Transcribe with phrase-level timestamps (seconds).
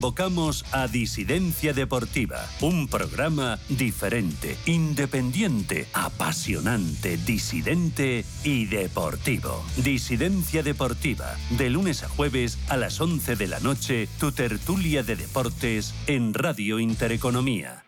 [0.00, 9.64] Convocamos a Disidencia Deportiva, un programa diferente, independiente, apasionante, disidente y deportivo.
[9.76, 15.16] Disidencia Deportiva, de lunes a jueves a las 11 de la noche, tu tertulia de
[15.16, 17.87] deportes en Radio Intereconomía.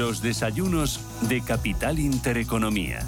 [0.00, 0.98] Los desayunos
[1.28, 3.06] de Capital Intereconomía.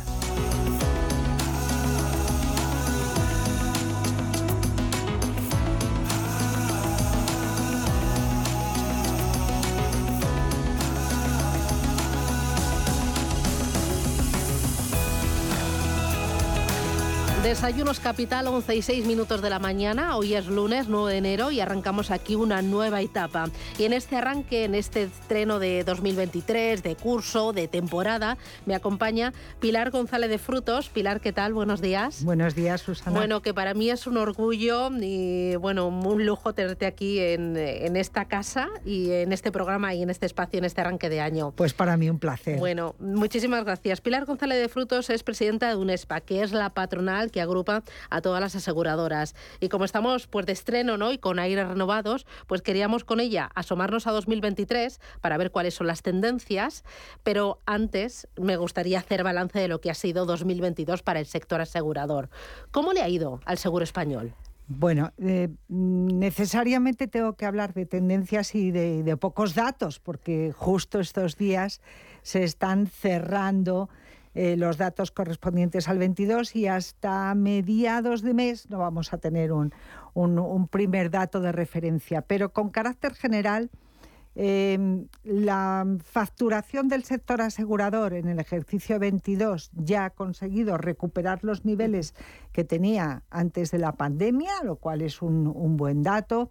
[17.52, 20.16] Desayunos Capital, 11 y 6 minutos de la mañana.
[20.16, 23.50] Hoy es lunes 9 de enero y arrancamos aquí una nueva etapa.
[23.78, 29.34] Y en este arranque, en este estreno de 2023, de curso, de temporada, me acompaña
[29.60, 30.88] Pilar González de Frutos.
[30.88, 31.52] Pilar, ¿qué tal?
[31.52, 32.24] Buenos días.
[32.24, 33.18] Buenos días, Susana.
[33.18, 37.96] Bueno, que para mí es un orgullo y bueno, un lujo tenerte aquí en, en
[37.96, 41.52] esta casa y en este programa y en este espacio, en este arranque de año.
[41.54, 42.58] Pues para mí un placer.
[42.58, 44.00] Bueno, muchísimas gracias.
[44.00, 48.20] Pilar González de Frutos es presidenta de UNESPA, que es la patronal que agrupa a
[48.20, 49.34] todas las aseguradoras.
[49.60, 51.12] Y como estamos pues de estreno ¿no?
[51.12, 55.86] y con aires renovados, pues queríamos con ella asomarnos a 2023 para ver cuáles son
[55.86, 56.84] las tendencias,
[57.22, 61.60] pero antes me gustaría hacer balance de lo que ha sido 2022 para el sector
[61.60, 62.30] asegurador.
[62.70, 64.34] ¿Cómo le ha ido al seguro español?
[64.68, 71.00] Bueno, eh, necesariamente tengo que hablar de tendencias y de, de, pocos datos, porque justo
[71.00, 71.80] estos días
[72.22, 73.90] se están cerrando
[74.34, 79.52] eh, los datos correspondientes al 22 y hasta mediados de mes no vamos a tener
[79.52, 79.72] un,
[80.70, 82.22] primer dato de referencia.
[82.22, 83.70] Pero con carácter general,
[84.34, 91.66] eh, la facturación del sector asegurador en el ejercicio 22 ya ha conseguido recuperar los
[91.66, 92.14] niveles
[92.52, 96.50] que tenía antes de la pandemia, lo cual es un buen dato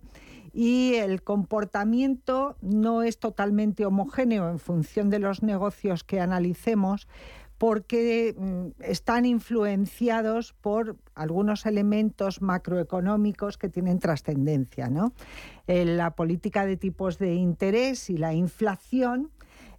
[0.53, 7.07] y el comportamiento no es totalmente homogéneo en función de los negocios que analicemos,
[7.61, 14.89] porque mm, están influenciados por algunos elementos macroeconómicos que tienen trascendencia.
[14.89, 15.13] ¿no?
[15.67, 19.29] Eh, la política de tipos de interés y la inflación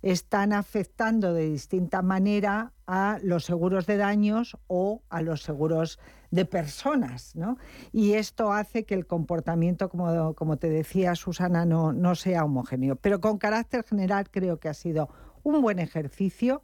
[0.00, 5.99] están afectando de distinta manera a los seguros de daños o a los seguros
[6.31, 7.34] de personas.
[7.34, 7.59] ¿no?
[7.91, 12.94] Y esto hace que el comportamiento, como, te decía Susana, no sea homogéneo.
[12.94, 15.09] Pero con carácter general creo que ha sido
[15.43, 16.62] un buen ejercicio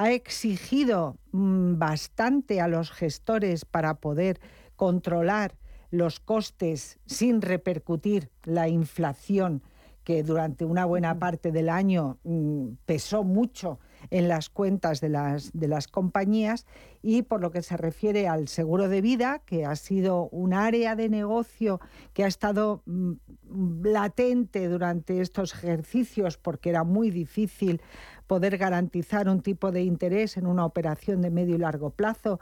[0.00, 4.40] ha exigido mm, bastante a los gestores para poder
[4.74, 5.58] controlar
[5.90, 9.62] los costes sin repercutir la inflación
[10.02, 13.78] que durante una buena parte del año mm, pesó mucho
[14.10, 16.66] en las cuentas de las, de las compañías
[17.02, 20.96] y por lo que se refiere al seguro de vida, que ha sido un área
[20.96, 21.80] de negocio
[22.12, 23.12] que ha estado mm,
[23.84, 27.80] latente durante estos ejercicios porque era muy difícil
[28.26, 32.38] poder garantizar un tipo de interés en una operación de medio y largo plazo,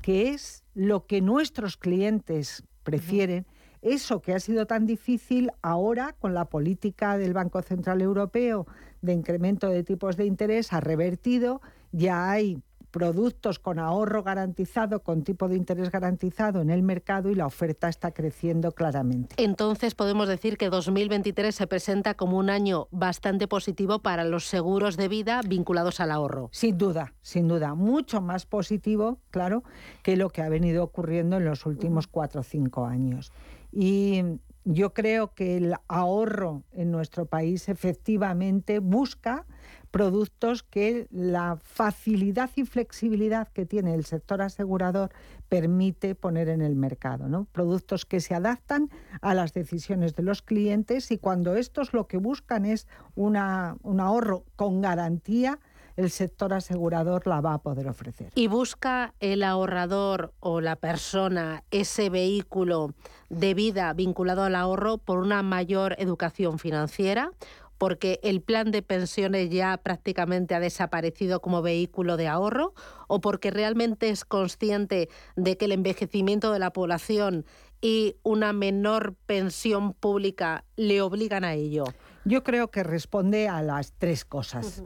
[0.00, 3.46] que es lo que nuestros clientes prefieren.
[3.82, 8.66] Eso que ha sido tan difícil ahora con la política del Banco Central Europeo
[9.00, 11.60] de incremento de tipos de interés ha revertido,
[11.90, 17.34] ya hay productos con ahorro garantizado, con tipo de interés garantizado en el mercado y
[17.34, 19.34] la oferta está creciendo claramente.
[19.42, 24.96] Entonces podemos decir que 2023 se presenta como un año bastante positivo para los seguros
[24.96, 26.50] de vida vinculados al ahorro.
[26.52, 29.64] Sin duda, sin duda, mucho más positivo, claro,
[30.02, 33.32] que lo que ha venido ocurriendo en los últimos cuatro o cinco años.
[33.72, 34.22] Y
[34.64, 39.46] yo creo que el ahorro en nuestro país efectivamente busca
[39.90, 45.10] productos que la facilidad y flexibilidad que tiene el sector asegurador
[45.48, 47.28] permite poner en el mercado.
[47.28, 47.44] ¿no?
[47.52, 48.88] Productos que se adaptan
[49.20, 54.00] a las decisiones de los clientes y cuando estos lo que buscan es una, un
[54.00, 55.58] ahorro con garantía,
[55.96, 58.30] el sector asegurador la va a poder ofrecer.
[58.34, 62.94] ¿Y busca el ahorrador o la persona ese vehículo
[63.28, 67.30] de vida vinculado al ahorro por una mayor educación financiera?
[67.78, 72.74] porque el plan de pensiones ya prácticamente ha desaparecido como vehículo de ahorro
[73.08, 77.44] o porque realmente es consciente de que el envejecimiento de la población
[77.80, 81.84] y una menor pensión pública le obligan a ello?
[82.24, 84.84] Yo creo que responde a las tres cosas.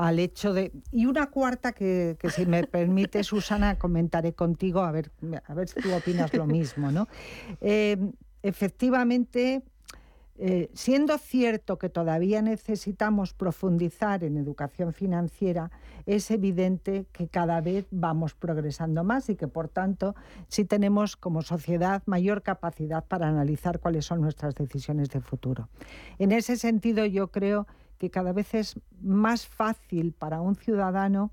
[0.00, 0.72] Al hecho de.
[0.90, 5.10] Y una cuarta que, si me permite, Susana, comentaré contigo, a ver,
[5.46, 7.06] a ver si tú opinas lo mismo, ¿no?
[7.60, 7.98] Eh,
[8.42, 9.62] efectivamente,
[10.38, 15.70] eh, siendo cierto que todavía necesitamos profundizar en educación financiera,
[16.06, 20.14] es evidente que cada vez vamos progresando más y que, por tanto,
[20.48, 25.68] sí tenemos como sociedad mayor capacidad para analizar cuáles son nuestras decisiones de futuro.
[26.18, 27.66] En ese sentido, yo creo
[28.00, 31.30] que cada vez es más fácil para un ciudadano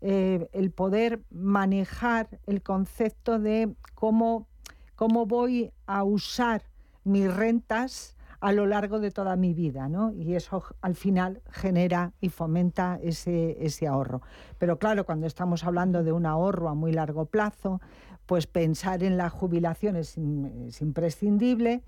[0.00, 4.48] eh, el poder manejar el concepto de cómo,
[4.96, 6.62] cómo voy a usar
[7.04, 10.12] mis rentas a lo largo de toda mi vida, ¿no?
[10.12, 14.22] Y eso al final genera y fomenta ese, ese ahorro.
[14.58, 17.80] Pero claro, cuando estamos hablando de un ahorro a muy largo plazo,
[18.26, 21.82] pues pensar en la jubilación es, imprescindible.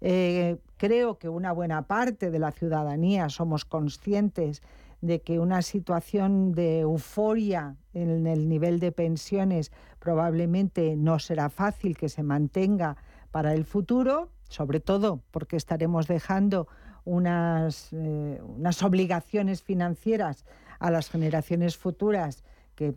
[0.00, 4.62] Eh, creo que una buena parte de la ciudadanía somos conscientes
[5.00, 11.96] de que una situación de euforia en el nivel de pensiones probablemente no será fácil
[11.96, 12.96] que se mantenga
[13.30, 16.68] para el futuro, sobre todo porque estaremos dejando
[17.04, 20.44] unas, eh, unas obligaciones financieras
[20.78, 22.44] a las generaciones futuras
[22.74, 22.94] que,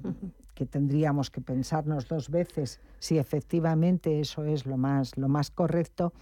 [0.55, 6.13] que, tendríamos que pensarnos dos veces si efectivamente eso es lo más, lo más correcto.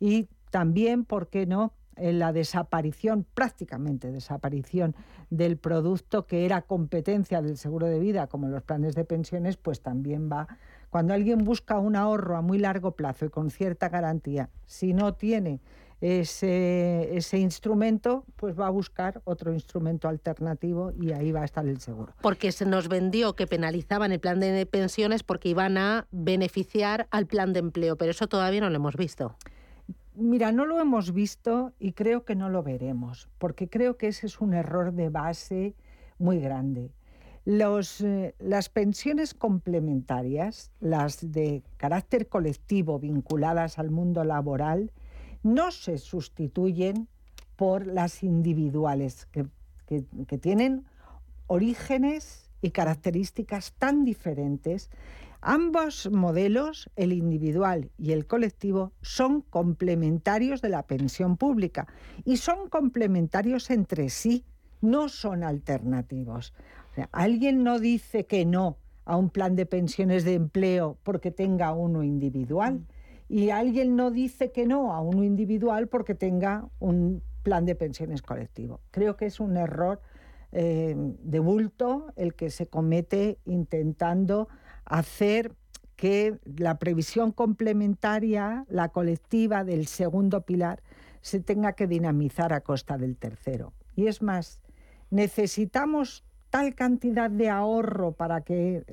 [0.00, 4.96] Y también, ¿por qué no?, la desaparición, prácticamente desaparición
[5.28, 9.82] del producto que era competencia del seguro de vida, como los planes de pensiones, pues
[9.82, 10.48] también va
[10.90, 15.14] cuando alguien busca un ahorro a muy largo plazo y con cierta garantía, si no
[15.14, 15.60] tiene
[16.00, 21.66] ese, ese, instrumento, pues va a buscar otro instrumento alternativo y ahí va a estar
[21.66, 22.14] el seguro.
[22.22, 27.26] Porque se nos vendió que penalizaban el plan de pensiones porque iban a beneficiar al
[27.26, 29.36] plan de empleo, pero eso todavía no lo hemos visto.
[30.14, 34.26] Mira, no lo hemos visto y creo que no lo veremos, porque creo que ese
[34.26, 35.74] es un error de base
[36.18, 36.90] muy grande.
[37.46, 44.92] Eh, las pensiones complementarias, las de carácter colectivo vinculadas al mundo laboral,
[45.42, 47.08] no se sustituyen
[47.56, 49.46] por las individuales, que,
[49.86, 50.84] que tienen
[51.46, 54.90] orígenes y características tan diferentes.
[55.42, 61.86] Ambos modelos, el individual y el colectivo, son complementarios de la pensión pública
[62.24, 64.44] y son complementarios entre sí,
[64.80, 66.52] no son alternativos
[67.12, 72.02] alguien no dice que no a un plan de pensiones de empleo porque tenga uno
[72.02, 72.74] individual.
[72.74, 72.86] Mm.
[73.28, 78.22] Y alguien no dice que no a uno individual porque tenga un plan de pensiones
[78.22, 78.80] colectivo.
[78.90, 80.00] Creo que es un error
[80.52, 84.48] eh, de bulto el que se comete intentando
[84.90, 85.52] hacer
[85.96, 90.82] que la previsión complementaria, la colectiva del segundo pilar,
[91.20, 93.72] se tenga que dinamizar a costa del tercero.
[93.94, 94.60] Y es más,
[95.10, 98.84] necesitamos tal cantidad de ahorro para que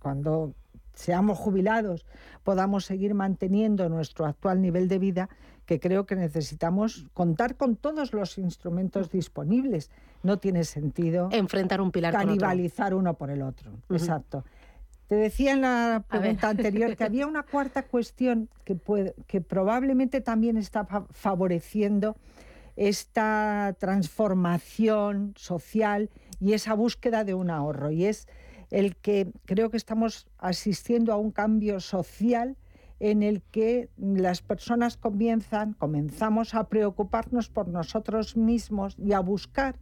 [0.00, 0.54] cuando
[0.94, 2.06] seamos jubilados
[2.44, 5.28] podamos seguir manteniendo nuestro actual nivel de vida,
[5.66, 9.90] que creo que necesitamos contar con todos los instrumentos disponibles.
[10.22, 13.72] No tiene sentido enfrentar un pilar canibalizar uno por el otro.
[13.90, 14.44] Exacto.
[15.10, 20.20] Te decía en la pregunta anterior que había una cuarta cuestión que, puede, que probablemente
[20.20, 22.16] también está favoreciendo
[22.76, 27.90] esta transformación social y esa búsqueda de un ahorro.
[27.90, 28.28] Y es
[28.70, 32.56] el que creo que estamos asistiendo a un cambio social
[33.00, 39.74] en el que las personas comienzan, comenzamos a preocuparnos por nosotros mismos y a buscar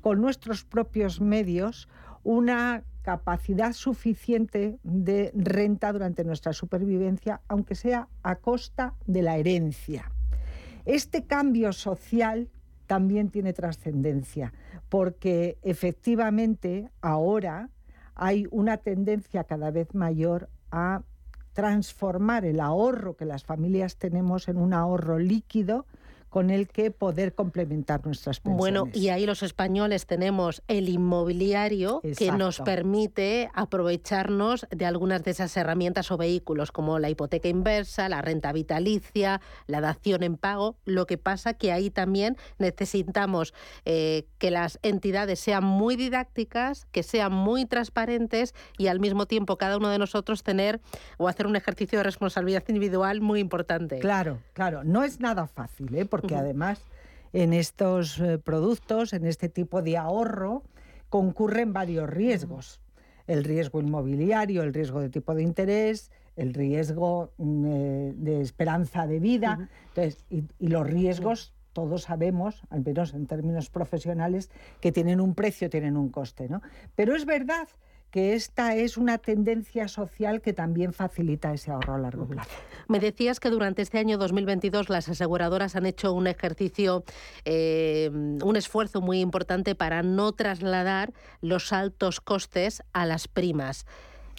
[0.00, 1.88] con nuestros propios medios
[2.22, 10.10] una capacidad suficiente de renta durante nuestra supervivencia, aunque sea a costa de la herencia.
[10.84, 12.48] Este cambio social
[12.86, 14.52] también tiene trascendencia,
[14.88, 17.70] porque efectivamente ahora
[18.14, 21.02] hay una tendencia cada vez mayor a
[21.52, 25.86] transformar el ahorro que las familias tenemos en un ahorro líquido
[26.32, 28.58] con el que poder complementar nuestras pensiones.
[28.58, 35.32] Bueno, y ahí los españoles tenemos el inmobiliario que nos permite aprovecharnos de algunas de
[35.32, 40.76] esas herramientas o vehículos como la hipoteca inversa, la renta vitalicia, la dación en pago.
[40.86, 43.52] Lo que pasa que ahí también necesitamos
[43.84, 49.58] eh, que las entidades sean muy didácticas, que sean muy transparentes y al mismo tiempo
[49.58, 50.80] cada uno de nosotros tener
[51.18, 53.98] o hacer un ejercicio de responsabilidad individual muy importante.
[53.98, 56.06] Claro, claro, no es nada fácil, ¿eh?
[56.06, 56.84] porque además
[57.32, 60.62] en estos eh, productos, en este tipo de ahorro,
[61.08, 62.80] concurren varios riesgos.
[63.26, 69.06] El riesgo inmobiliario, el riesgo de tipo de interés, el riesgo mm, eh, de esperanza
[69.06, 69.68] de vida.
[69.88, 74.50] Entonces, y, los riesgos, todos sabemos, al menos en términos profesionales,
[74.80, 76.48] que tienen un precio, tienen un coste.
[76.48, 76.62] ¿no?
[76.94, 77.68] Pero es verdad
[78.12, 82.50] que esta es una tendencia social que también facilita ese ahorro a largo plazo.
[82.86, 87.04] Me decías que durante este año 2022 las aseguradoras han hecho un ejercicio,
[87.46, 93.86] eh, un esfuerzo muy importante para no trasladar los altos costes a las primas.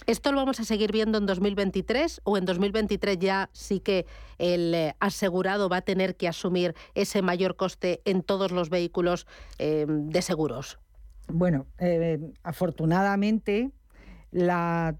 [0.06, 4.06] ¿Esto lo vamos a seguir viendo en 2023 o en 2023 ya sí que
[4.38, 9.26] el eh, asegurado va a tener que asumir ese mayor coste en todos los vehículos
[9.58, 10.78] eh, de seguros?
[11.28, 13.70] Bueno, eh, afortunadamente
[14.30, 14.96] la,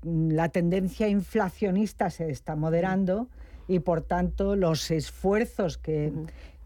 [0.53, 3.29] tendencia inflacionista se está moderando
[3.67, 6.13] y por tanto los esfuerzos que,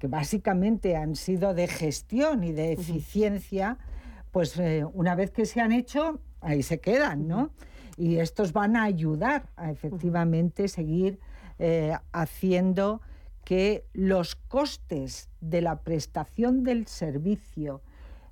[0.02, 3.78] básicamente han sido de gestión y de eficiencia,
[4.30, 7.50] pues eh, una vez que se han hecho, ahí se quedan, ¿no?
[7.96, 11.18] Y estos van a ayudar a efectivamente seguir
[11.58, 13.00] eh, haciendo
[13.44, 17.82] que los costes de la prestación del servicio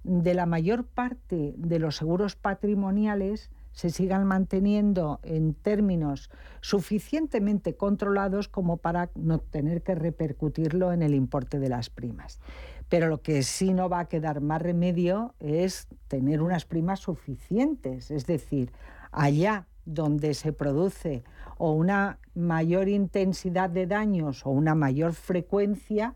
[0.07, 8.49] de la mayor parte de los seguros patrimoniales se sigan manteniendo en términos suficientemente controlados
[8.49, 12.41] como para no tener que repercutirlo en el importe de las primas.
[12.89, 18.11] Pero lo que sí no va a quedar más remedio es tener unas primas suficientes,
[18.11, 18.73] es decir,
[19.11, 21.25] allá donde se produce
[21.59, 26.15] o una mayor intensidad de daños o una mayor frecuencia,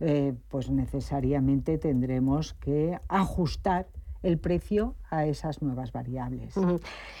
[0.00, 3.88] eh, pues necesariamente tendremos que ajustar
[4.22, 6.54] el precio a esas nuevas variables.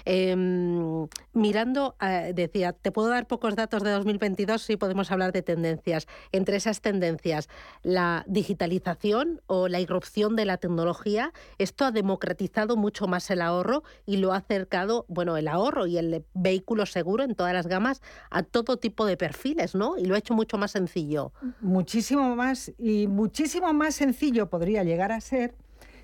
[0.04, 5.42] Em, mirando, eh, decía, te puedo dar pocos datos de 2022 si podemos hablar de
[5.42, 6.06] tendencias.
[6.32, 7.48] Entre esas tendencias,
[7.82, 13.82] la digitalización o la irrupción de la tecnología, esto ha democratizado mucho más el ahorro
[14.04, 18.02] y lo ha acercado, bueno, el ahorro y el vehículo seguro en todas las gamas
[18.30, 19.96] a todo tipo de perfiles, ¿no?
[19.96, 21.32] Y lo ha hecho mucho más sencillo.
[21.60, 25.54] Muchísimo más y muchísimo más sencillo podría llegar a ser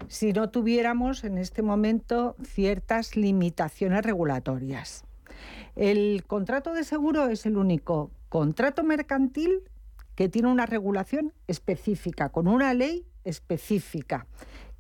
[0.09, 5.05] si no tuviéramos en este momento ciertas limitaciones regulatorias.
[5.75, 9.63] El contrato de seguro es el único contrato mercantil
[10.15, 14.27] que tiene una regulación específica, con una ley específica,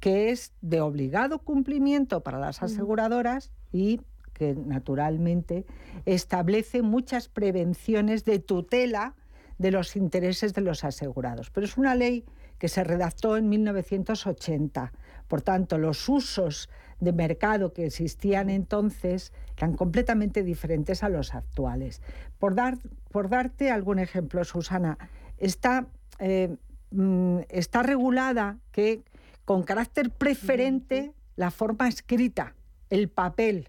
[0.00, 4.00] que es de obligado cumplimiento para las aseguradoras y
[4.34, 5.64] que naturalmente
[6.04, 9.14] establece muchas prevenciones de tutela
[9.58, 11.50] de los intereses de los asegurados.
[11.50, 12.24] Pero es una ley
[12.58, 14.92] que se redactó en 1980
[15.28, 16.68] por tanto, los usos
[17.00, 22.00] de mercado que existían entonces eran completamente diferentes a los actuales.
[22.38, 22.78] Por, dar,
[23.10, 24.98] por darte algún ejemplo, Susana,
[25.38, 25.86] está,
[26.18, 26.56] eh,
[26.90, 29.02] mm, está regulada que
[29.44, 32.54] con carácter preferente la forma escrita,
[32.90, 33.68] el papel.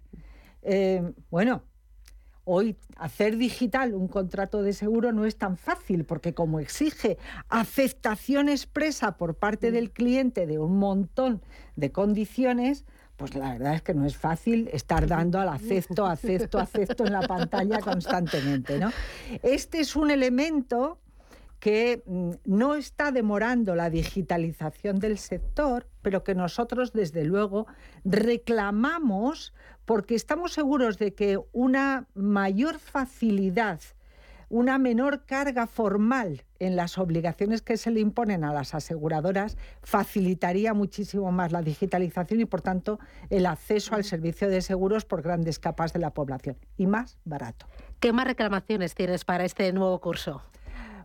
[0.62, 1.64] Eh, bueno,
[2.46, 7.18] Hoy hacer digital un contrato de seguro no es tan fácil porque como exige
[7.50, 11.42] aceptación expresa por parte del cliente de un montón
[11.76, 12.86] de condiciones,
[13.16, 17.14] pues la verdad es que no es fácil estar dando al acepto, acepto, acepto en
[17.14, 18.80] la pantalla constantemente.
[18.80, 18.92] ¿no?
[19.42, 21.00] Este es un elemento
[21.64, 27.68] que mm, no está demorando la digitalización del sector, pero que nosotros desde luego
[28.04, 29.54] reclamamos
[29.86, 33.80] porque estamos seguros de que una mayor facilidad,
[34.50, 40.74] una menor carga formal en las obligaciones que se le imponen a las aseguradoras facilitaría
[40.74, 43.00] muchísimo más la digitalización y, por tanto,
[43.30, 47.68] el acceso al servicio de seguros por grandes capas de la población y más barato.
[48.00, 50.42] ¿Qué más reclamaciones tienes para este nuevo curso?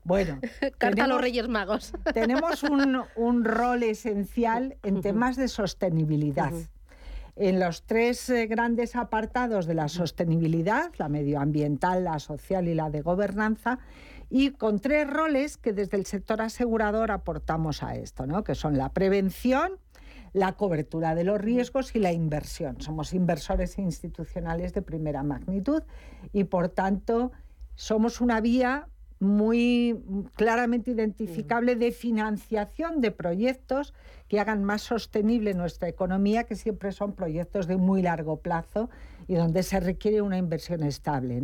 [0.05, 0.39] Bueno,
[0.79, 1.93] carta a los Reyes Magos.
[2.15, 6.53] Tenemos un, rol esencial en temas de sostenibilidad
[7.39, 12.91] en los tres eh, grandes apartados de la sostenibilidad, la medioambiental, la social y la
[12.91, 13.79] de gobernanza,
[14.29, 18.45] y con tres roles que desde el sector asegurador aportamos a esto, ¿no?
[18.45, 19.79] que son la prevención,
[20.33, 22.81] la cobertura de los riesgos y la inversión.
[22.81, 25.83] Somos inversores institucionales de primera magnitud
[26.33, 27.33] y, por tanto,
[27.77, 28.89] somos una vía
[29.21, 29.99] muy
[30.35, 33.95] claramente identificable de financiación de proyectos
[34.29, 38.91] que hagan más sostenible nuestra economía, que siempre son proyectos de muy largo plazo
[39.27, 41.43] y donde se requiere una inversión estable.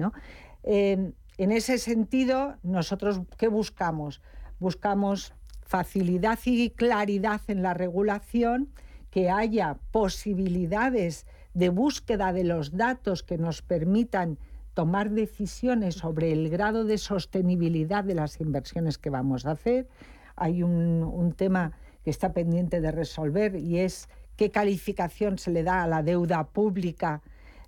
[0.63, 4.23] en ese sentido, nosotros, ¿qué buscamos?
[4.61, 8.69] Buscamos facilidad y claridad en la regulación,
[9.11, 14.39] que haya posibilidades de búsqueda de los datos que nos permitan
[14.75, 19.89] tomar decisiones sobre el grado de sostenibilidad de las inversiones que vamos a hacer.
[20.37, 25.83] Hay un, tema que está pendiente de resolver y es qué calificación se le da
[25.83, 27.23] a la deuda pública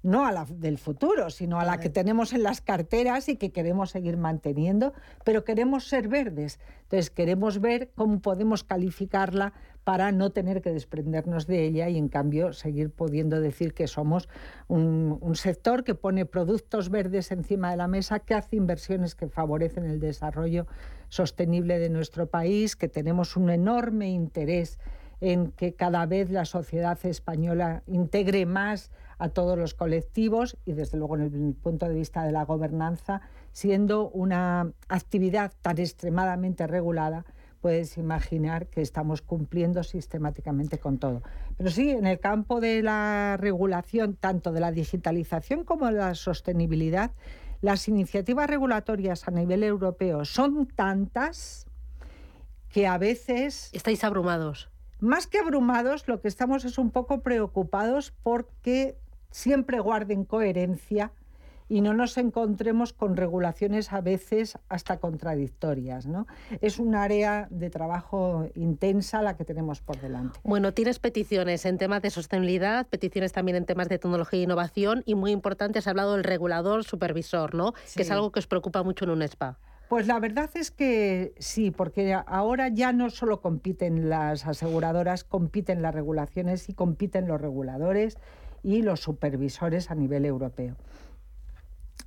[0.07, 3.51] no a la del futuro, sino a la que tenemos en las carteras y que
[3.51, 4.93] queremos seguir manteniendo,
[5.25, 6.61] pero queremos ser verdes.
[6.85, 12.09] Entonces queremos ver cómo podemos calificarla para no tener que desprendernos de ella y en
[12.09, 14.29] cambio seguir pudiendo decir que somos
[14.69, 19.85] un, sector que pone productos verdes encima de la mesa, que hace inversiones que favorecen
[19.85, 20.67] el desarrollo
[21.09, 24.79] sostenible de nuestro país, que tenemos un enorme interés
[25.21, 30.99] en que cada vez la sociedad española integre más a todos los colectivos y desde
[30.99, 37.25] luego en el punto de vista de la gobernanza, siendo una actividad tan extremadamente regulada,
[37.61, 41.23] puedes imaginar que estamos cumpliendo sistemáticamente con todo.
[41.57, 46.15] Pero sí, en el campo de la regulación, tanto de la digitalización como de la
[46.15, 47.13] sostenibilidad,
[47.63, 51.67] las iniciativas regulatorias a nivel europeo son tantas
[52.69, 53.71] que a veces...
[53.73, 54.69] Estáis abrumados.
[55.01, 58.99] Más que abrumados, lo que estamos es un poco preocupados porque
[59.37, 61.13] siempre guarden coherencia
[61.69, 66.07] y no nos encontremos con regulaciones a veces hasta contradictorias.
[66.07, 66.27] ¿no?
[66.63, 70.39] Es un área de trabajo intensa la que tenemos por delante.
[70.43, 75.03] Bueno, tienes peticiones en temas de sostenibilidad, peticiones también en temas de tecnología e innovación
[75.05, 77.75] y muy importante, has hablado del regulador supervisor, ¿no?
[77.95, 79.59] que es algo que os preocupa mucho en UNESPA.
[79.89, 85.83] Pues la verdad es que sí, porque ahora ya no solo compiten las aseguradoras, compiten
[85.83, 88.17] las regulaciones y compiten los reguladores
[88.63, 90.77] y los supervisores a nivel europeo.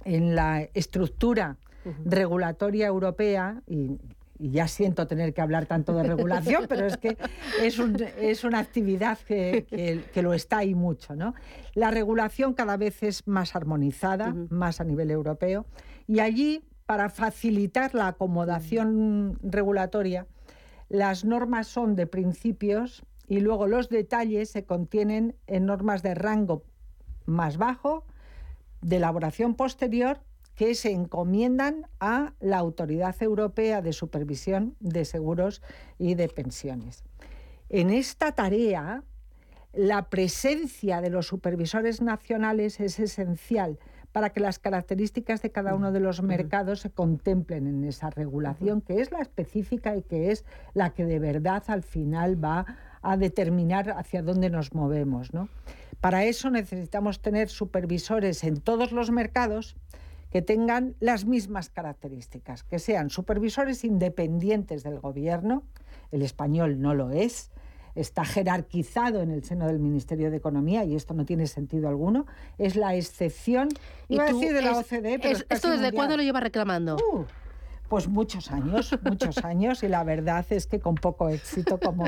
[0.05, 1.57] En la estructura
[2.05, 3.97] regulatoria europea, y,
[4.41, 7.17] ya siento tener que hablar tanto de regulación, pero es que
[7.61, 7.77] es,
[8.17, 9.65] es una actividad que,
[10.13, 11.13] que, lo está y mucho.
[11.13, 11.33] ¿no?
[11.73, 15.65] La regulación cada vez es más armonizada, más a nivel europeo,
[16.07, 20.25] y allí, para facilitar la acomodación regulatoria,
[20.87, 26.63] las normas son de principios y luego los detalles se contienen en normas de rango
[27.25, 28.03] más bajo,
[28.81, 30.19] de elaboración posterior,
[30.55, 35.61] que se encomiendan a la Autoridad Europea de Supervisión de Seguros
[35.99, 37.03] y de Pensiones.
[37.69, 39.03] En esta tarea,
[39.73, 43.77] la presencia de los supervisores nacionales es esencial
[44.11, 48.81] para que las características de cada uno de los mercados se contemplen en esa regulación,
[48.81, 52.65] que es la específica y que es la que de verdad al final va
[53.01, 55.33] a determinar hacia dónde nos movemos.
[55.33, 55.49] ¿no?
[56.01, 59.75] Para eso necesitamos tener supervisores en todos los mercados
[60.31, 65.63] que tengan las mismas características, que sean supervisores independientes del gobierno,
[66.11, 67.51] el español no lo es,
[67.95, 72.27] está jerarquizado en el seno del Ministerio de Economía y esto no tiene sentido alguno,
[72.57, 73.69] es la excepción,
[74.07, 76.97] iba a decir de la OCDE, pero ¿Esto desde cuándo lo lleva reclamando?
[76.97, 77.25] Uh,
[77.89, 82.05] pues muchos años, muchos años, y la verdad es que con poco éxito, como,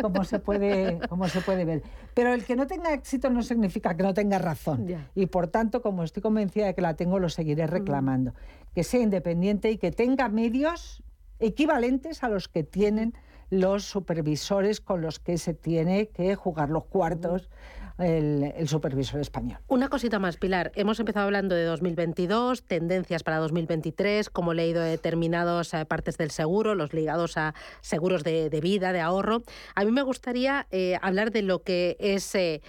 [0.00, 1.82] como, se, puede, como se puede ver.
[2.14, 4.86] Pero el que no tenga éxito no significa que no tenga razón.
[5.14, 8.34] Y por tanto, como estoy convencida de que la tengo, lo seguiré reclamando.
[8.74, 11.02] Que sea independiente y que tenga medios
[11.40, 13.14] equivalentes a los que tienen
[13.50, 17.50] los supervisores con los que se tiene que jugar los cuartos
[17.98, 19.58] el, supervisor español.
[19.68, 20.72] Una cosita más, Pilar.
[20.74, 26.30] Hemos empezado hablando de 2022, tendencias para 2023, como he leído determinadas eh, partes del
[26.30, 29.42] seguro, los ligados a seguros de, vida, de ahorro.
[29.74, 32.60] A mí me gustaría eh, hablar de lo que es eh,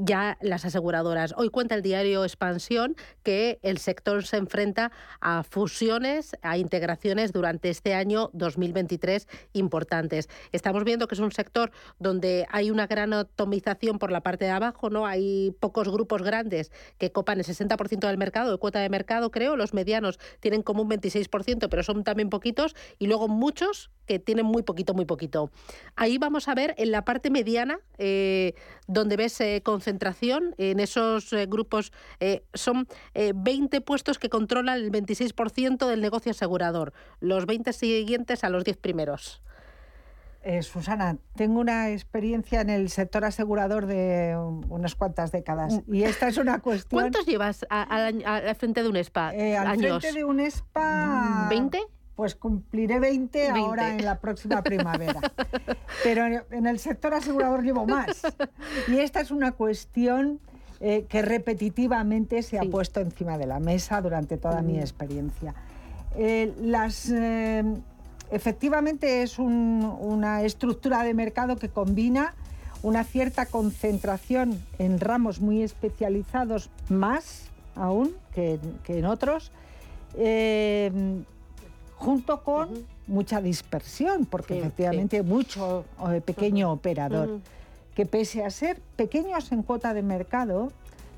[0.00, 1.34] ya las aseguradoras.
[1.36, 7.68] Hoy cuenta el diario Expansión que el sector se enfrenta a fusiones, a integraciones durante
[7.68, 10.28] este año 2023 importantes.
[10.52, 14.52] Estamos viendo que es un sector donde hay una gran atomización por la parte de
[14.52, 15.06] abajo, ¿no?
[15.06, 19.56] Hay pocos grupos grandes que copan el 60% del mercado, de cuota de mercado, creo.
[19.56, 22.74] Los medianos tienen como un 26%, pero son también poquitos.
[22.98, 25.50] Y luego muchos que tienen muy poquito, muy poquito.
[25.96, 28.54] Ahí vamos a ver en la parte mediana, eh,
[28.86, 31.92] donde ves eh, concentración, en esos eh, grupos
[32.54, 38.64] son 20 puestos que controlan el 26% del negocio asegurador, los 20 siguientes a los
[38.64, 39.42] 10 primeros.
[40.46, 44.36] Eh, Susana, tengo una experiencia en el sector asegurador de
[44.68, 45.94] unas cuantas décadas mm.
[45.94, 47.00] y esta es una cuestión...
[47.00, 49.34] ¿Cuántos llevas al frente de un spa?
[49.34, 51.48] Eh, al frente de un spa...
[51.50, 51.78] ¿20?
[52.14, 55.18] Pues cumpliré 20, ahora en la próxima primavera.
[56.04, 58.22] Pero en el sector asegurador llevo más.
[58.86, 60.40] Y esta es una cuestión
[60.78, 64.80] eh, que repetitivamente se ha puesto encima de la mesa durante toda mi mm.
[64.80, 65.54] experiencia.
[66.60, 67.10] las
[68.30, 72.34] Efectivamente es una estructura de mercado que combina
[72.82, 78.58] una cierta concentración en ramos muy especializados, más aún que,
[78.88, 79.52] en otros,
[80.16, 80.92] eh,
[81.96, 82.68] junto con
[83.06, 87.40] mucha dispersión, porque efectivamente hay mucho eh, pequeño operador,
[87.94, 90.72] que pese a ser pequeños en cuota de mercado,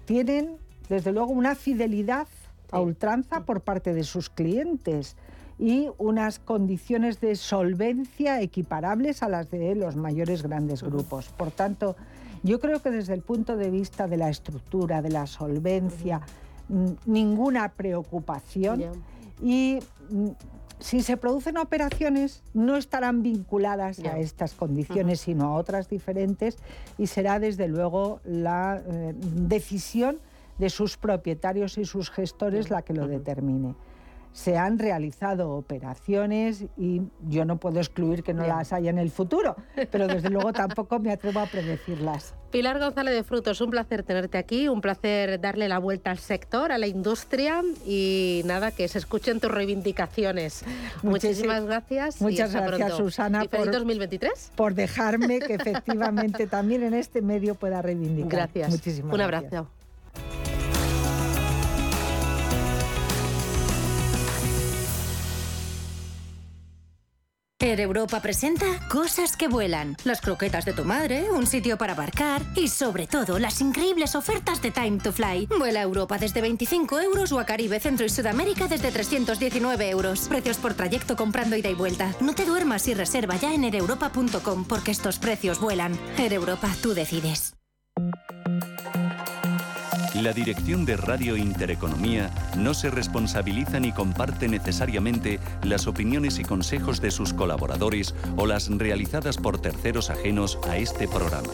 [0.04, 2.28] tienen, desde luego, una fidelidad
[2.70, 5.16] a ultranza por parte de sus clientes
[5.58, 11.28] y unas condiciones de solvencia equiparables a las de los mayores grandes grupos.
[11.28, 11.96] Por tanto,
[12.42, 16.20] yo creo que desde el punto de vista de la estructura, de la solvencia,
[17.06, 18.84] ninguna preocupación.
[19.42, 19.78] Y
[20.78, 26.58] si se producen operaciones no estarán vinculadas a estas condiciones, sino a otras diferentes
[26.98, 30.18] y será desde luego la eh, decisión
[30.58, 33.74] de sus propietarios y sus gestores la que lo determine
[34.36, 39.10] se han realizado operaciones y yo no puedo excluir que no las haya en el
[39.10, 39.56] futuro,
[39.90, 42.34] pero desde luego tampoco me atrevo a predecirlas.
[42.50, 46.70] Pilar González de Frutos, un placer tenerte aquí, un placer darle la vuelta al sector,
[46.70, 50.64] a la industria y nada, que se escuchen tus reivindicaciones.
[51.02, 52.20] Muchísimas gracias.
[52.20, 54.52] Muchas gracias, Susana, por, 2023?
[54.54, 58.30] por dejarme que efectivamente también en este medio pueda reivindicar.
[58.30, 58.68] Gracias.
[58.68, 59.68] Muchísimas un abrazo.
[67.66, 72.42] Air Europa presenta Cosas que vuelan, las croquetas de tu madre, un sitio para abarcar
[72.54, 75.48] y sobre todo las increíbles ofertas de Time to Fly.
[75.58, 80.28] Vuela a Europa desde 25 euros o a Caribe, Centro y Sudamérica desde 319 euros.
[80.28, 82.14] Precios por trayecto comprando ida y vuelta.
[82.20, 85.98] No te duermas y reserva ya en aereuropa.com porque estos precios vuelan.
[86.18, 87.56] Air Europa, tú decides.
[90.22, 97.02] La dirección de Radio Intereconomía no se responsabiliza ni comparte necesariamente las opiniones y consejos
[97.02, 101.50] de sus colaboradores o las realizadas por terceros ajenos a este programa.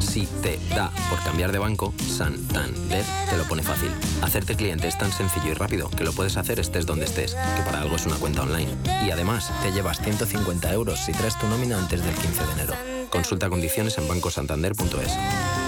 [0.00, 3.90] Si te da por cambiar de banco, Santander te lo pone fácil.
[4.20, 7.62] Hacerte cliente es tan sencillo y rápido que lo puedes hacer estés donde estés, que
[7.62, 8.72] para algo es una cuenta online.
[9.06, 13.01] Y además, te llevas 150 euros si traes tu nómina antes del 15 de enero.
[13.12, 15.12] Consulta condiciones en bancosantander.es.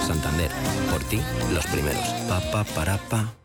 [0.07, 0.49] Santander,
[0.91, 1.21] por ti,
[1.53, 2.03] los primeros.
[2.27, 3.44] Pa, pa, para, pa.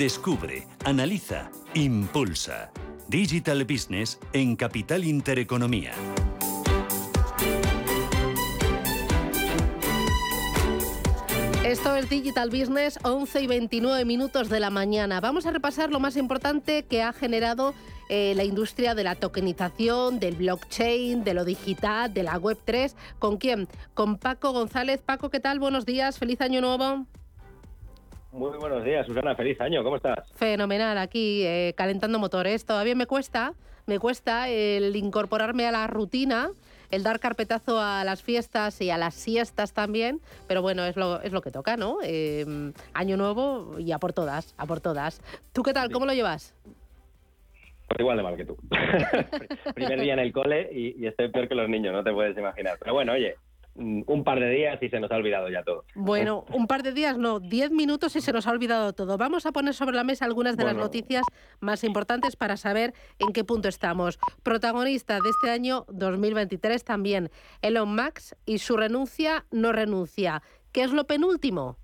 [0.00, 2.72] Descubre, analiza, impulsa.
[3.08, 5.92] Digital Business en Capital Intereconomía.
[11.66, 15.20] Esto es Digital Business, 11 y 29 minutos de la mañana.
[15.20, 17.74] Vamos a repasar lo más importante que ha generado
[18.08, 22.94] eh, la industria de la tokenización, del blockchain, de lo digital, de la Web3.
[23.18, 23.68] ¿Con quién?
[23.92, 25.02] Con Paco González.
[25.04, 25.58] Paco, ¿qué tal?
[25.58, 27.04] Buenos días, feliz año nuevo.
[28.32, 29.34] Muy buenos días, Susana.
[29.34, 29.82] Feliz año.
[29.82, 30.30] ¿Cómo estás?
[30.34, 30.98] Fenomenal.
[30.98, 32.64] Aquí eh, calentando motores.
[32.64, 33.54] Todavía me cuesta,
[33.86, 36.50] me cuesta el incorporarme a la rutina,
[36.92, 40.20] el dar carpetazo a las fiestas y a las siestas también.
[40.46, 41.98] Pero bueno, es lo, es lo que toca, ¿no?
[42.02, 45.20] Em, año nuevo y a por todas, a por todas.
[45.52, 45.90] ¿Tú qué tal?
[45.90, 46.54] ¿Cómo lo llevas?
[47.88, 48.56] Pues igual de mal que tú.
[49.74, 52.38] Primer día en el cole y, y estoy peor que los niños, no te puedes
[52.38, 52.76] imaginar.
[52.78, 53.34] Pero bueno, oye,
[53.74, 55.84] un par de días y se nos ha olvidado ya todo.
[55.94, 59.16] Bueno, un par de días no, diez minutos y se nos ha olvidado todo.
[59.16, 61.22] Vamos a poner sobre la mesa algunas de las noticias
[61.60, 64.18] más importantes para saber en qué punto estamos.
[64.42, 67.30] Protagonista de este año 2023 también,
[67.62, 70.42] Elon Musk y su renuncia no renuncia.
[70.72, 71.76] ¿Qué es lo penúltimo?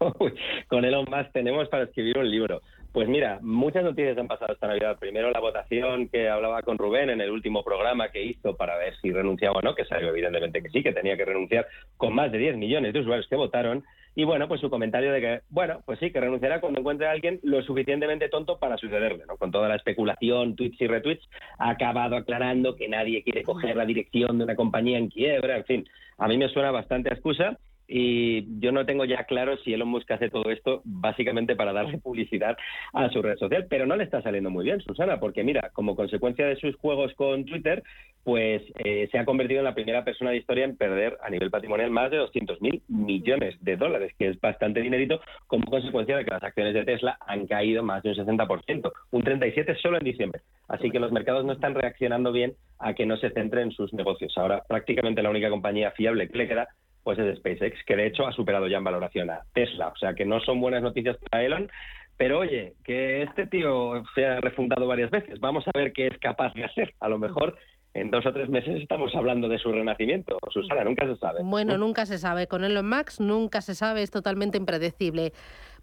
[0.68, 4.66] con Elon Musk tenemos para escribir un libro Pues mira, muchas noticias han pasado esta
[4.66, 4.98] Navidad.
[4.98, 8.96] Primero la votación que hablaba con Rubén en el último programa que hizo para ver
[9.00, 12.32] si renunciaba o no, que salió evidentemente que sí, que tenía que renunciar con más
[12.32, 13.84] de 10 millones de usuarios que votaron.
[14.16, 17.12] Y bueno, pues su comentario de que, bueno, pues sí, que renunciará cuando encuentre a
[17.12, 19.36] alguien lo suficientemente tonto para sucederle, ¿no?
[19.36, 23.86] Con toda la especulación, tweets y retweets, ha acabado aclarando que nadie quiere coger la
[23.86, 25.88] dirección de una compañía en quiebra, en fin.
[26.18, 27.56] A mí me suena bastante excusa
[27.92, 31.98] y yo no tengo ya claro si Elon Musk hace todo esto básicamente para darle
[32.02, 32.56] publicidad
[32.92, 35.96] a su red social, pero no le está saliendo muy bien, Susana, porque mira, como
[35.96, 37.82] consecuencia de sus juegos con Twitter,
[38.22, 41.50] pues eh, se ha convertido en la primera persona de historia en perder a nivel
[41.50, 46.24] patrimonial más de 200 mil millones de dólares, que es bastante dinerito, como consecuencia de
[46.24, 50.04] que las acciones de Tesla han caído más de un 60%, un 37% solo en
[50.04, 50.42] diciembre.
[50.68, 53.92] Así que los mercados no están reaccionando bien a que no se centre en sus
[53.92, 54.32] negocios.
[54.36, 56.68] Ahora prácticamente la única compañía fiable que le queda
[57.02, 59.88] pues es SpaceX, que de hecho ha superado ya en valoración a Tesla.
[59.88, 61.70] O sea que no son buenas noticias para Elon,
[62.16, 65.40] pero oye, que este tío se ha refundado varias veces.
[65.40, 66.94] Vamos a ver qué es capaz de hacer.
[67.00, 67.56] A lo mejor
[67.94, 70.38] en dos o tres meses estamos hablando de su renacimiento.
[70.50, 71.40] Susana, nunca se sabe.
[71.42, 72.46] Bueno, nunca se sabe.
[72.46, 75.32] Con Elon Max nunca se sabe, es totalmente impredecible.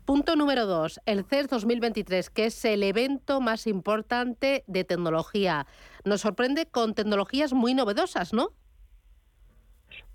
[0.05, 5.65] Punto número dos, el CES 2023, que es el evento más importante de tecnología.
[6.05, 8.51] Nos sorprende con tecnologías muy novedosas, ¿no?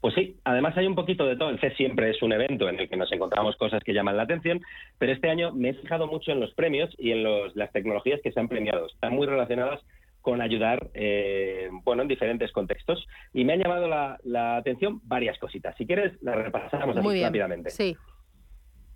[0.03, 1.51] Pues sí, además hay un poquito de todo.
[1.51, 4.25] El CES siempre es un evento en el que nos encontramos cosas que llaman la
[4.25, 4.61] atención,
[4.99, 8.33] pero este año me he fijado mucho en los premios y en las tecnologías que
[8.33, 8.87] se han premiado.
[8.87, 9.81] Están muy relacionadas
[10.21, 13.07] con ayudar, eh, bueno, en diferentes contextos.
[13.33, 15.77] Y me han llamado la, atención varias cositas.
[15.77, 17.71] Si quieres, las repasamos así rápidamente.
[17.71, 17.97] Sí.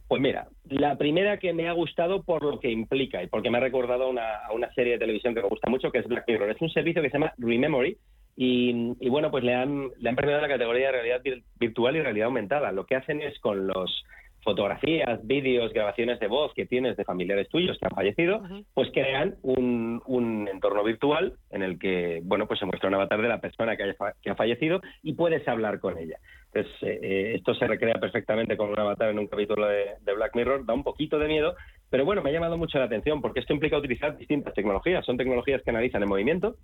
[0.08, 3.58] Pues mira, la primera que me ha gustado por lo que implica y porque me
[3.58, 6.24] ha recordado una, a una serie de televisión que me gusta mucho, que es Black
[6.26, 6.50] Mirror.
[6.50, 7.96] Es un servicio que se llama Rememory,
[8.36, 11.22] y, bueno, pues le han, le han premiado la categoría de realidad
[11.58, 12.70] virtual y realidad aumentada.
[12.70, 14.04] Lo que hacen es con los
[14.46, 18.42] fotografías, vídeos, grabaciones de voz que tienes de familiares tuyos que han fallecido,
[18.74, 23.20] pues crean un, un, entorno virtual en el que, bueno, pues se muestra un avatar
[23.20, 26.18] de la persona que, haya, que ha fallecido y puedes hablar con ella.
[26.52, 30.14] Entonces, eh, eh, esto se recrea perfectamente con un avatar en un capítulo de, de,
[30.14, 31.56] Black Mirror, da un poquito de miedo,
[31.90, 35.04] pero bueno, me ha llamado mucho la atención porque esto implica utilizar distintas tecnologías.
[35.04, 36.56] Son tecnologías que analizan el movimiento,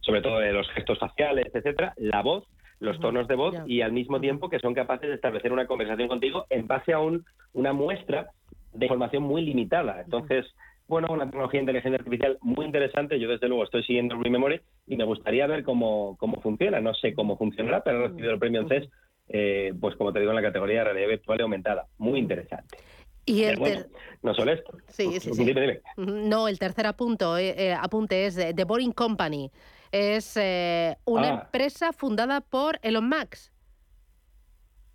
[0.00, 2.44] sobre todo los gestos faciales, etcétera, la voz,
[2.78, 6.08] los tonos de voz y al mismo tiempo que son capaces de establecer una conversación
[6.08, 8.28] contigo en base a un, una muestra
[8.72, 10.02] de información muy limitada.
[10.02, 10.44] Entonces,
[10.88, 13.18] bueno, una tecnología de inteligencia artificial muy interesante.
[13.18, 16.80] Yo, desde luego, estoy siguiendo Rememory y me gustaría ver cómo, cómo funciona.
[16.80, 18.88] No sé cómo funcionará, pero he recibido el premio en CES,
[19.28, 21.86] eh, pues como te digo, en la categoría de realidad virtual y aumentada.
[21.98, 22.78] Muy interesante.
[23.26, 23.86] Y el
[24.22, 24.72] no solo esto.
[24.88, 25.54] Sí, sí, sí.
[25.96, 29.50] No, el tercer apunto, eh, eh, apunte es The Boring Company.
[29.92, 31.42] Es eh, una ah.
[31.44, 33.52] empresa fundada por Elon Musk.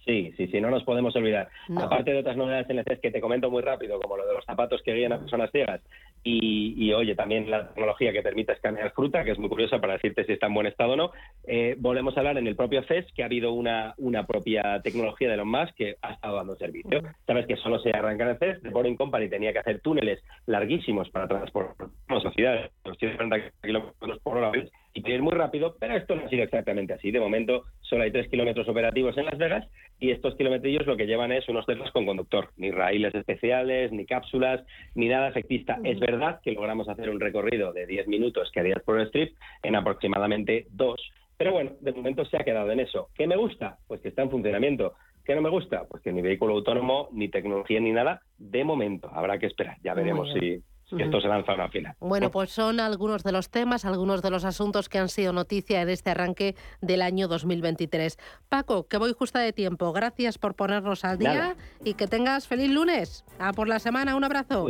[0.06, 1.50] Sí, sí, sí, no nos podemos olvidar.
[1.78, 4.34] Aparte de otras novedades en el CES que te comento muy rápido, como lo de
[4.34, 5.82] los zapatos que guían a personas ciegas,
[6.24, 10.24] y, oye, también la tecnología que permite escanear fruta, que es muy curiosa para decirte
[10.26, 11.12] si está en buen estado o no.
[11.46, 15.30] Eh, volvemos a hablar en el propio CES que ha habido una, una propia tecnología
[15.30, 17.02] de los más que ha estado dando servicio.
[17.26, 20.24] Sabes que solo se arranca en el CES, The Boring Company tenía que hacer túneles
[20.46, 24.52] larguísimos para transportar a ciudades, los 140 kilómetros por hora
[24.94, 27.12] y ir muy rápido, pero esto no ha sido exactamente así.
[27.12, 29.68] De momento solo hay tres kilómetros operativos en Las Vegas
[30.00, 34.06] y estos kilometrillos lo que llevan es unos Teslas con conductor, ni raíles especiales, ni
[34.06, 34.62] cápsulas,
[34.96, 35.80] ni nada efectista.
[35.84, 39.36] Es verdad que logramos hacer un recorrido de 10 minutos que harías por el strip
[39.64, 41.02] en aproximadamente dos,
[41.42, 43.10] pero bueno, de momento se ha quedado en eso.
[43.16, 43.80] ¿Qué me gusta?
[43.88, 44.94] Pues que está en funcionamiento.
[45.26, 45.86] ¿Qué no me gusta?
[45.90, 49.10] Pues que ni vehículo autónomo, ni tecnología, ni nada, de momento.
[49.12, 49.78] Habrá que esperar.
[49.84, 50.62] Ya veremos si,
[50.98, 51.96] esto se lanza a una final.
[52.00, 55.82] Bueno, pues son algunos de los temas, algunos de los asuntos que han sido noticia
[55.82, 58.18] en este arranque del año 2023.
[58.50, 59.92] Paco, que voy justa de tiempo.
[59.94, 63.26] Gracias por ponernos al día y que tengas feliz lunes.
[63.40, 64.68] A por la semana, un abrazo.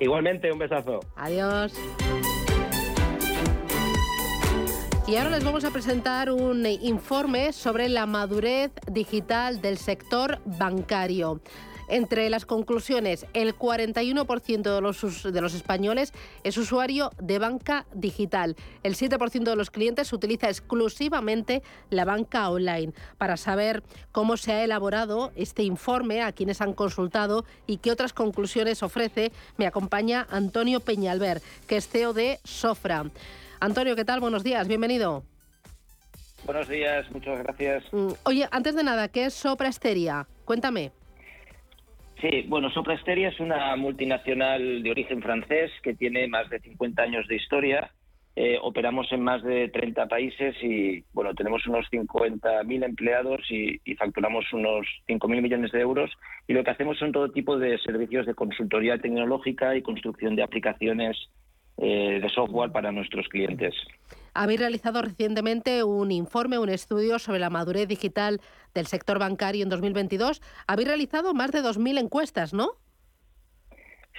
[0.00, 1.00] igualmente, un besazo.
[1.16, 1.74] Adiós.
[5.08, 11.40] Y ahora les vamos a presentar un informe sobre la madurez digital del sector bancario.
[11.88, 16.12] Entre las conclusiones, el 41% de los, de los españoles
[16.44, 18.56] es usuario de banca digital.
[18.82, 22.92] El 7% de los clientes utiliza exclusivamente la banca online.
[23.16, 28.12] Para saber cómo se ha elaborado este informe, a quienes han consultado y qué otras
[28.12, 33.10] conclusiones ofrece, me acompaña Antonio Peñalver, que es CEO de Sofra.
[33.60, 34.20] Antonio, ¿qué tal?
[34.20, 35.24] Buenos días, bienvenido.
[36.44, 37.84] Buenos días, muchas gracias.
[37.92, 40.26] Mm, oye, antes de nada, ¿qué es Sopra Esteria?
[40.44, 40.92] Cuéntame.
[42.20, 47.00] Sí, bueno, Sopra Steria es una multinacional de origen francés que tiene más de 50
[47.00, 47.92] años de historia.
[48.34, 54.44] Eh, operamos en más de 30 países y bueno tenemos unos 50.000 empleados y, facturamos
[54.52, 56.10] unos 5.000 millones de euros
[56.46, 60.44] y lo que hacemos son todo tipo de servicios de consultoría tecnológica y construcción de
[60.44, 61.16] aplicaciones
[61.78, 63.74] eh, de software para nuestros clientes.
[64.34, 68.40] Habéis realizado recientemente un informe, un estudio sobre la madurez digital
[68.74, 70.40] del sector bancario en 2022.
[70.66, 72.70] Habéis realizado más de 2.000 encuestas, ¿no?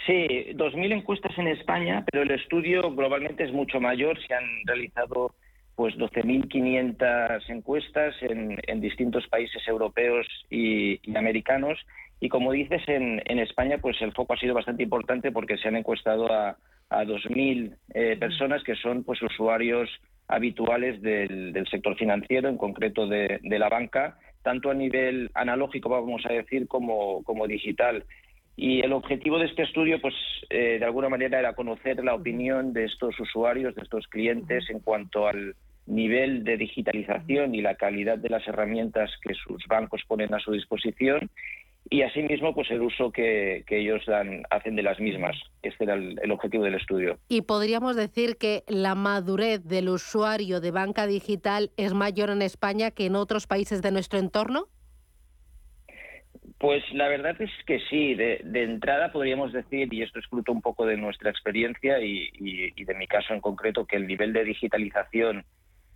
[0.06, 0.13] Sí,
[0.56, 4.17] 2.000 encuestas en España, pero el estudio globalmente es mucho mayor.
[4.26, 5.36] Se han realizado
[5.76, 11.80] pues 12.500 encuestas en, distintos países europeos y, americanos.
[12.19, 15.78] Y como dices, en, España pues el foco ha sido bastante importante porque se han
[15.78, 16.58] encuestado a,
[16.89, 19.89] a 2.000 eh, personas que son pues usuarios
[20.28, 26.23] habituales del, sector financiero, en concreto de, de, la banca, tanto a nivel analógico, vamos
[26.25, 28.04] a decir, como, como digital.
[28.56, 30.13] Y el objetivo de este estudio, pues,
[30.49, 34.80] eh, de alguna manera era conocer la opinión de estos usuarios, de estos clientes, en
[34.80, 35.56] cuanto al
[35.88, 40.52] nivel de digitalización y la calidad de las herramientas que sus bancos ponen a su
[40.52, 41.30] disposición
[41.89, 45.35] y asimismo pues el uso que, ellos dan, hacen de las mismas.
[45.63, 47.17] Este era el, el, objetivo del estudio.
[47.27, 52.91] Y podríamos decir que la madurez del usuario de banca digital es mayor en España
[52.91, 54.67] que en otros países de nuestro entorno.
[56.59, 60.61] Pues la verdad es que sí, de, entrada podríamos decir, y esto es fruto un
[60.61, 65.45] poco de nuestra experiencia y, de mi caso en concreto, que el nivel de digitalización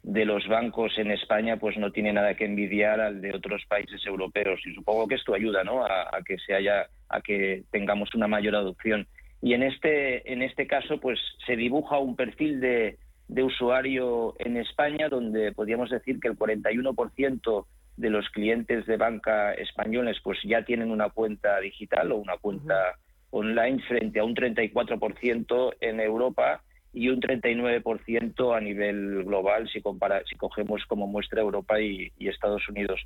[0.03, 4.05] de los bancos en España pues no tiene nada que envidiar al de otros países
[4.05, 4.59] europeos.
[4.65, 5.85] Y supongo que esto ayuda ¿no?
[5.85, 9.07] a, que se haya a que tengamos una mayor adopción.
[9.41, 12.97] Y en este en este caso pues se dibuja un perfil de,
[13.29, 19.53] de usuario en España donde podríamos decir que el 41% de los clientes de banca
[19.53, 22.97] españoles pues ya tienen una cuenta digital o una cuenta
[23.29, 26.61] online frente a un 34% en Europa
[26.93, 32.67] y un 39% a nivel global si compara, si cogemos como muestra Europa y, Estados
[32.69, 33.01] Unidos.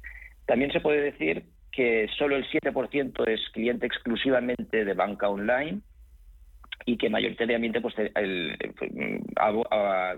[0.45, 5.79] También se puede decir que solo el 7% es cliente exclusivamente de banca online
[6.85, 8.57] y que mayoritariamente pues el,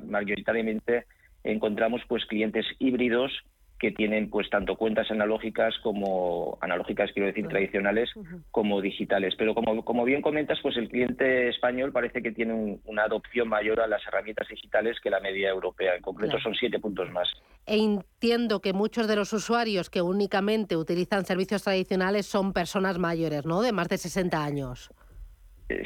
[0.05, 1.05] mayoritariamente
[1.43, 3.31] encontramos pues clientes híbridos
[3.79, 8.09] que tienen pues tanto cuentas analógicas como analógicas quiero decir tradicionales
[8.51, 9.35] como digitales.
[9.37, 13.79] Pero como, como bien comentas pues el cliente español parece que tiene una adopción mayor
[13.79, 15.95] a las herramientas digitales que la media europea.
[15.95, 17.29] En concreto son siete puntos más.
[17.65, 23.45] E entiendo que muchos de los usuarios que únicamente utilizan servicios tradicionales son personas mayores
[23.45, 24.91] no de más de 60 años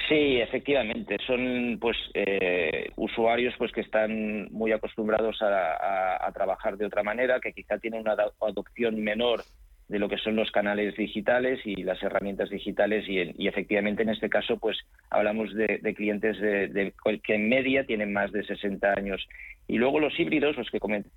[0.07, 7.03] Sí, efectivamente, son pues eh, usuarios pues que están muy acostumbrados a, trabajar de otra
[7.03, 9.41] manera, que quizá tienen una adopción menor
[9.89, 14.29] de lo que son los canales digitales y las herramientas digitales y, efectivamente en este
[14.29, 14.77] caso pues
[15.09, 19.27] hablamos de, clientes de, que en media tienen más de 60 años.
[19.67, 21.11] Y luego los híbridos, los que comentan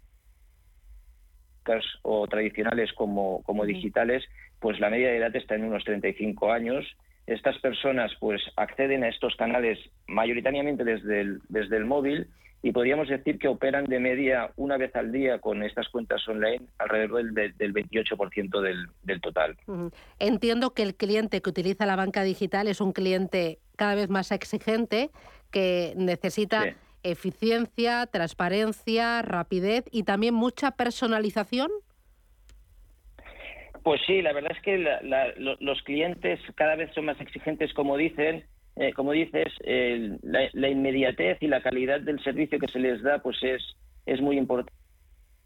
[2.02, 4.24] o tradicionales como, como digitales,
[4.60, 6.84] pues la media de edad está en unos 35 años
[7.26, 12.28] estas personas pues acceden a estos canales mayoritariamente desde el, desde el móvil
[12.62, 16.66] y podríamos decir que operan de media una vez al día con estas cuentas online
[16.78, 19.56] alrededor del, del 28% del, del total.
[20.18, 24.32] Entiendo que el cliente que utiliza la banca digital es un cliente cada vez más
[24.32, 25.10] exigente
[25.50, 31.70] que necesita eficiencia, transparencia, rapidez y también mucha personalización.
[33.86, 34.78] Pues sí, la verdad es que
[35.38, 38.42] los clientes cada vez son más exigentes, como dicen,
[38.74, 43.40] eh, como dices, la, inmediatez y la calidad del servicio que se les da, pues
[43.44, 43.62] es
[44.04, 44.76] es muy importante.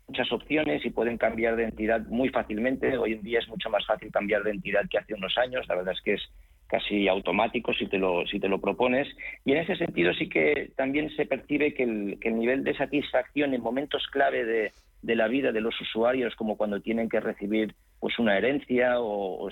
[0.08, 2.96] Muchas opciones y pueden cambiar de entidad muy fácilmente.
[2.96, 5.68] Hoy en día es mucho más fácil cambiar de entidad que hace unos años.
[5.68, 6.22] La verdad es que es
[6.66, 9.06] casi automático si te lo si te lo propones.
[9.44, 12.74] Y en ese sentido sí que también se percibe que el, que el nivel de
[12.74, 17.20] satisfacción en momentos clave de, de la vida de los usuarios, como cuando tienen que
[17.20, 19.50] recibir pues una herencia o, o,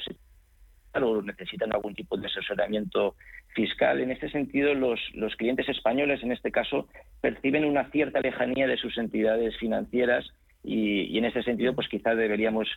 [1.23, 3.15] necesitan algún tipo de asesoramiento
[3.55, 4.01] fiscal.
[4.01, 6.89] En este sentido, los, los clientes españoles, en este caso,
[7.21, 10.27] perciben una cierta lejanía de sus entidades financieras
[10.65, 12.69] y, en este sentido, pues quizás deberíamos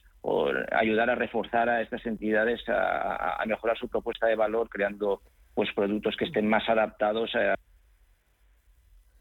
[0.72, 5.22] ayudar a reforzar a estas entidades a, a, mejorar su propuesta de valor, creando
[5.56, 7.56] pues productos que estén más adaptados a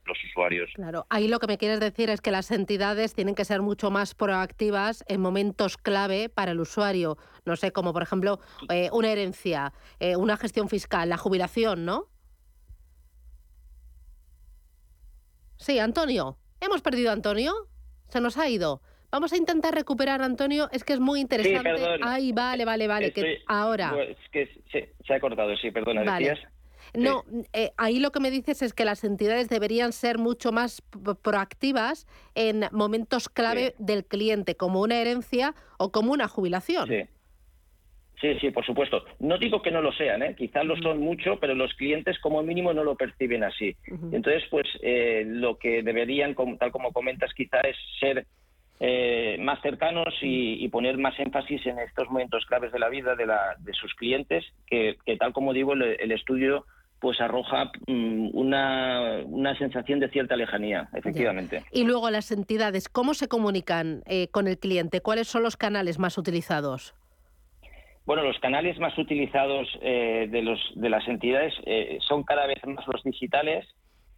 [0.04, 0.70] los usuarios.
[0.74, 3.90] Claro, ahí lo que me quieres decir es que las entidades tienen que ser mucho
[3.90, 7.16] más proactivas en momentos clave para el usuario.
[7.44, 12.08] No sé, como por ejemplo eh, una herencia, eh, una gestión fiscal, la jubilación, ¿no?
[15.56, 16.38] Sí, Antonio.
[16.60, 17.52] ¿Hemos perdido a Antonio?
[18.08, 18.80] ¿Se nos ha ido?
[19.10, 20.68] Vamos a intentar recuperar, Antonio.
[20.72, 21.76] Es que es muy interesante.
[21.76, 22.00] Sí.
[22.02, 23.12] Ay, vale, vale, vale.
[23.12, 23.90] que ahora.
[23.92, 26.16] Pues, que se, ha cortado, sí, perdona.
[26.16, 26.38] Decías.
[26.94, 30.82] No, eh, ahí lo que me dices es que las entidades deberían ser mucho más
[31.22, 36.88] proactivas en momentos clave del cliente, como una herencia o como una jubilación.
[36.88, 37.02] Sí.
[38.20, 39.02] Sí, sí, por supuesto.
[39.18, 40.34] No digo que no lo sean, ¿eh?
[40.36, 43.74] quizás lo son mucho, pero los clientes como mínimo no lo perciben así.
[44.12, 48.26] Entonces, pues eh, lo que deberían, tal como comentas, quizá es ser
[48.78, 53.26] eh, más cercanos y, poner más énfasis en estos momentos claves de la vida de,
[53.26, 56.66] la, de sus clientes, que, tal como digo, el, estudio
[57.00, 61.64] pues arroja mm, una, una, sensación de cierta lejanía, efectivamente.
[61.72, 65.00] Y luego las entidades, ¿cómo se comunican eh, con el cliente?
[65.00, 66.94] ¿Cuáles son los canales más utilizados?
[68.06, 72.58] Bueno, los canales más utilizados eh, de, los, de las entidades eh, son cada vez
[72.66, 73.66] más los digitales,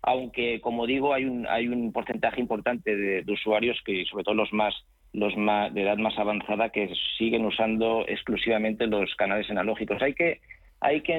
[0.03, 4.53] aunque, como digo, hay un, hay un porcentaje importante de, usuarios que, sobre todo los
[4.53, 4.75] más
[5.13, 10.01] los más, de edad más avanzada, que siguen usando exclusivamente los canales analógicos.
[10.01, 10.41] Hay que
[10.83, 11.15] hay que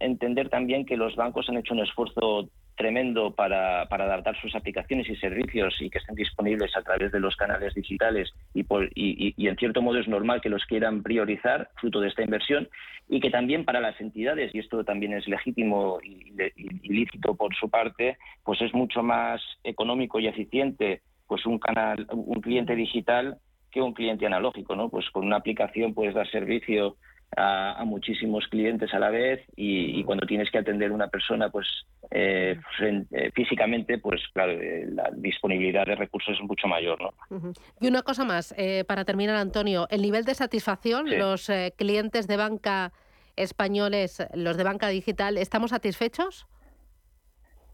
[0.00, 5.16] entender también que los bancos han hecho un esfuerzo tremendo para, adaptar sus aplicaciones y
[5.16, 9.56] servicios y que estén disponibles a través de los canales digitales y, por, y, en
[9.56, 12.68] cierto modo es normal que los quieran priorizar fruto de esta inversión
[13.06, 17.54] y que también para las entidades, y esto también es legítimo y, y lícito por
[17.54, 23.36] su parte, pues es mucho más económico y eficiente pues un canal, un cliente digital
[23.70, 24.88] que un cliente analógico, ¿no?
[24.88, 26.96] Pues con una aplicación puedes dar servicio
[27.36, 31.66] a, muchísimos clientes a la vez y, cuando tienes que atender una persona pues
[32.10, 37.52] eh, eh, físicamente pues claro eh, la disponibilidad de recursos es mucho mayor ¿no?
[37.80, 38.54] y una cosa más
[38.86, 42.92] para terminar Antonio el nivel de satisfacción los clientes de banca
[43.36, 46.46] españoles los de banca digital estamos satisfechos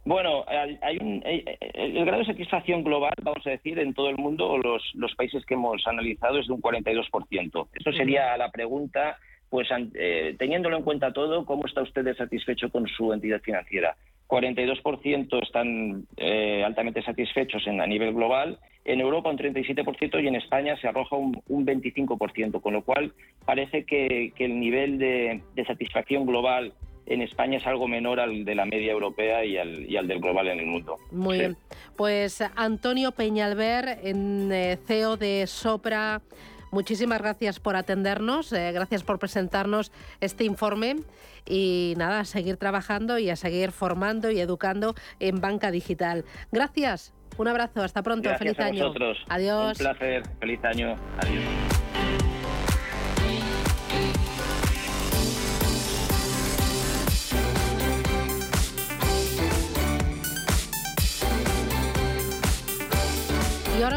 [0.04, 4.56] bueno, hay un, el grado de satisfacción global, vamos a decir, en todo el mundo,
[4.56, 7.68] los, los países que hemos analizado es de un 42%.
[7.74, 9.18] Eso sería la pregunta
[9.51, 13.96] pues eh, teniéndolo en cuenta todo, ¿cómo está usted satisfecho con su entidad financiera?
[14.28, 20.36] 42% están eh, altamente satisfechos en, a nivel global, en Europa un 37% y en
[20.36, 23.12] España se arroja un, 25%, con lo cual
[23.44, 26.72] parece que, el nivel de, satisfacción global
[27.07, 30.20] en España es algo menor al de la media europea y al, y al del
[30.20, 30.96] global en el mundo.
[31.11, 31.57] Muy bien.
[31.96, 36.20] Pues Antonio Peñalver, en eh, CEO de Sopra.
[36.71, 40.97] Muchísimas gracias por atendernos, eh, gracias por presentarnos este informe
[41.47, 46.25] y nada, a seguir trabajando y a seguir formando y educando en banca digital.
[46.53, 48.93] Gracias, un abrazo, hasta pronto, feliz año.
[49.29, 49.79] Adiós.
[49.79, 50.97] Un placer, feliz año.
[51.19, 51.78] Adiós.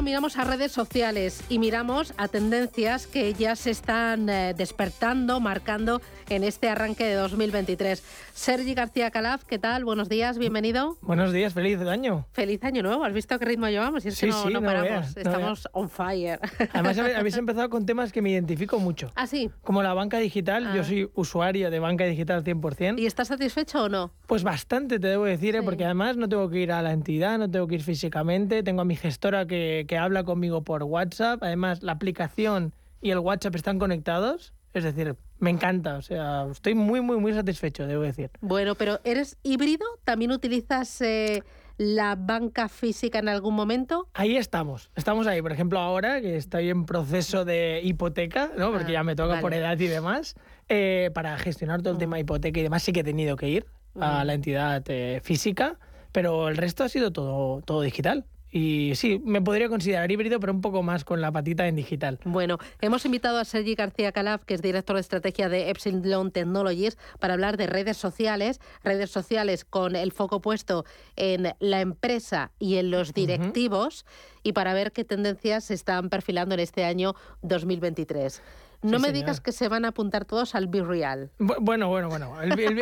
[0.02, 5.40] Ahora miramos a redes sociales y miramos a tendencias que ya se están eh, despertando,
[5.40, 8.02] marcando en este arranque de 2023.
[8.34, 9.86] Sergi García Calaf, ¿qué tal?
[9.86, 10.98] Buenos días, bienvenido.
[11.02, 12.26] Buenos días, feliz año.
[12.32, 14.04] Feliz año nuevo, ¿has visto qué ritmo llevamos?
[14.06, 16.40] Y es que no, paramos, estamos on fire.
[16.74, 19.12] Además, habéis empezado con temas que me identifico mucho.
[19.16, 19.52] ¿Ah, sí?
[19.62, 20.84] Como la banca digital, yo ah.
[20.84, 22.98] soy usuario de banca digital 100%.
[22.98, 24.12] ¿Y estás satisfecho o no?
[24.26, 25.62] Pues bastante, te debo decir, ¿eh?
[25.62, 28.82] porque además no tengo que ir a la entidad, no tengo que ir físicamente, tengo
[28.82, 31.44] a mi gestora que que, habla conmigo por WhatsApp.
[31.44, 34.54] Además, la aplicación y el WhatsApp están conectados.
[34.74, 38.32] Es decir, me encanta, o sea, estoy muy, muy, muy satisfecho, debo decir.
[38.40, 39.86] Bueno, pero ¿eres híbrido?
[40.06, 41.44] ¿También utilizas eh,
[41.78, 44.08] la banca física en algún momento?
[44.14, 45.42] Ahí estamos, estamos ahí.
[45.42, 48.72] Por ejemplo, ahora que estoy en proceso de hipoteca, ¿no?
[48.72, 50.36] porque ah, ya me toca por edad y demás,
[50.70, 53.50] eh, para gestionar todo el tema de hipoteca y demás sí que he tenido que
[53.50, 53.66] ir
[54.00, 55.78] a la entidad eh, física,
[56.14, 58.26] pero el resto ha sido todo, todo digital.
[58.52, 62.20] Y sí, me podría considerar híbrido, pero un poco más con la patita en digital.
[62.26, 66.98] Bueno, hemos invitado a Sergi García Calaf, que es director de estrategia de Epsilon Technologies,
[67.20, 70.86] para hablar de redes sociales, redes sociales con el foco puesto
[71.16, 74.06] en la empresa y en los directivos,
[74.44, 78.42] y para ver qué tendencias se están perfilando en este año 2023.
[78.82, 81.32] No me digas que se van a apuntar todos al Be Real.
[81.38, 82.42] Bueno, bueno, bueno.
[82.42, 82.80] El, el,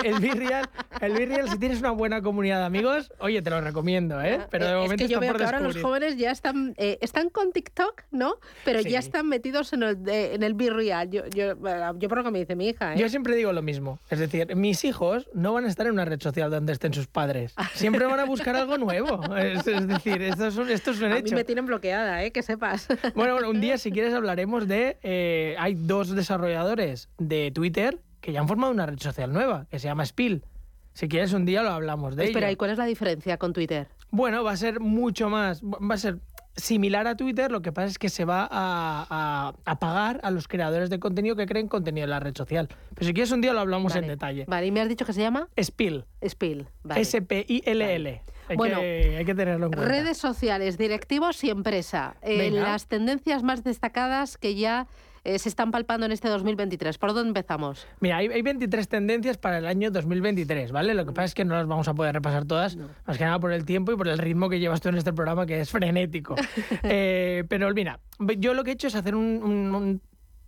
[1.01, 4.39] el Real, si tienes una buena comunidad de amigos, oye, te lo recomiendo, ¿eh?
[4.49, 7.29] Pero de momento es que yo veo que ahora los jóvenes ya están, eh, están
[7.29, 8.35] con TikTok, ¿no?
[8.65, 11.09] Pero ya están metidos en el, en el Be Real.
[11.09, 11.55] Yo, yo,
[11.97, 12.93] yo por lo que me dice mi hija.
[12.93, 12.97] ¿eh?
[12.97, 13.99] Yo siempre digo lo mismo.
[14.09, 17.07] Es decir, mis hijos no van a estar en una red social donde estén sus
[17.07, 17.53] padres.
[17.73, 19.35] Siempre van a buscar algo nuevo.
[19.35, 21.19] Es, decir, esto es, un, esto es un hecho.
[21.19, 22.31] A mí me tienen bloqueada, ¿eh?
[22.31, 22.87] Que sepas.
[23.15, 24.97] Bueno, bueno un día, si quieres, hablaremos de...
[25.03, 29.79] Eh, hay dos desarrolladores de Twitter que ya han formado una red social nueva, que
[29.79, 30.45] se llama Spill.
[30.93, 33.87] Si quieres un día lo hablamos de Espera, ¿y cuál es la diferencia con Twitter?
[34.11, 36.19] Bueno, va a ser mucho más, va a ser
[36.55, 40.89] similar a Twitter, lo que pasa es que se va a, pagar a los creadores
[40.91, 42.67] de contenido que creen contenido en la red social.
[42.93, 44.45] Pero si quieres un día lo hablamos en detalle.
[44.47, 45.47] Vale, ¿y me has dicho que se llama?
[45.59, 46.05] Spill.
[46.27, 48.21] Spill, S-P-I-L-L.
[48.49, 49.91] Hay, bueno, que, hay que tenerlo en cuenta.
[49.91, 52.15] Redes sociales, directivos y empresa.
[52.21, 54.87] Eh, las tendencias más destacadas que ya
[55.23, 56.97] eh, se están palpando en este 2023?
[56.97, 57.87] ¿Por dónde empezamos?
[57.99, 60.93] Mira, hay, 23 tendencias para el año 2023, ¿vale?
[60.93, 63.39] Lo que pasa es que no las vamos a poder repasar todas, más que nada
[63.39, 65.69] por el tiempo y por el ritmo que llevas tú en este programa, que es
[65.69, 66.35] frenético.
[66.83, 67.99] Eh, pero mira,
[68.37, 70.01] yo lo que he hecho es hacer un,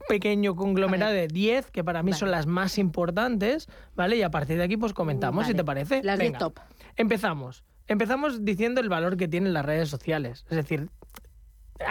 [0.07, 4.17] pequeño conglomerado de 10, que para mí son las más importantes, ¿vale?
[4.17, 6.01] Y a partir de aquí pues comentamos, si te parece.
[6.03, 6.59] Las de top.
[6.95, 7.63] Empezamos.
[7.87, 10.45] Empezamos diciendo el valor que tienen las redes sociales.
[10.49, 10.89] Es decir,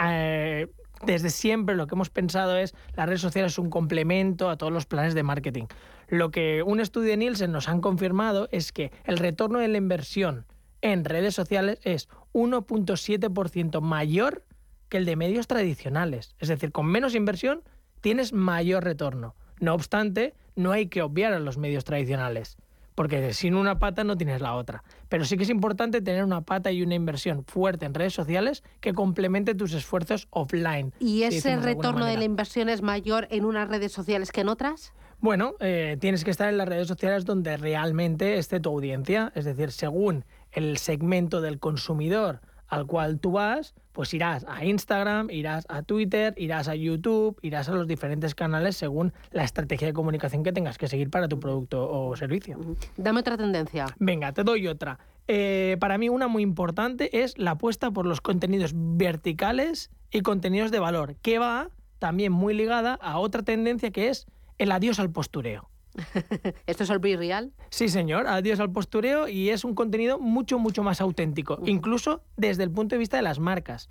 [0.03, 0.67] eh,
[1.05, 4.71] desde siempre lo que hemos pensado es las redes sociales es un complemento a todos
[4.71, 5.65] los planes de marketing.
[6.07, 9.77] Lo que un estudio de Nielsen nos han confirmado es que el retorno de la
[9.77, 10.45] inversión
[10.81, 14.45] en redes sociales es 1.7% mayor
[14.89, 16.35] que el de medios tradicionales.
[16.39, 17.63] Es decir, con menos inversión
[18.01, 19.35] tienes mayor retorno.
[19.59, 22.57] No obstante, no hay que obviar a los medios tradicionales
[22.95, 24.83] porque sin una pata no tienes la otra.
[25.09, 28.63] Pero sí que es importante tener una pata y una inversión fuerte en redes sociales
[28.79, 30.93] que complemente tus esfuerzos offline.
[30.99, 34.93] ¿Y ese retorno de, la inversión es mayor en unas redes sociales que en otras?
[35.19, 39.45] Bueno, eh, tienes que estar en las redes sociales donde realmente esté tu audiencia, es
[39.45, 45.65] decir, según el segmento del consumidor al cual tú vas, pues irás a Instagram, irás
[45.69, 50.43] a Twitter, irás a YouTube, irás a los diferentes canales según la estrategia de comunicación
[50.43, 52.57] que tengas que seguir para tu producto o servicio.
[52.97, 53.87] Dame otra tendencia.
[53.99, 54.99] Venga, te doy otra.
[55.27, 60.71] Eh, para mí una muy importante es la apuesta por los contenidos verticales y contenidos
[60.71, 61.69] de valor, que va
[61.99, 64.25] también muy ligada a otra tendencia que es
[64.57, 65.70] el adiós al postureo.
[66.67, 67.51] ¿Esto es el Real?
[67.69, 68.27] Sí, señor.
[68.27, 72.95] Adiós al postureo y es un contenido mucho, mucho más auténtico, incluso desde el punto
[72.95, 73.89] de vista de las marcas.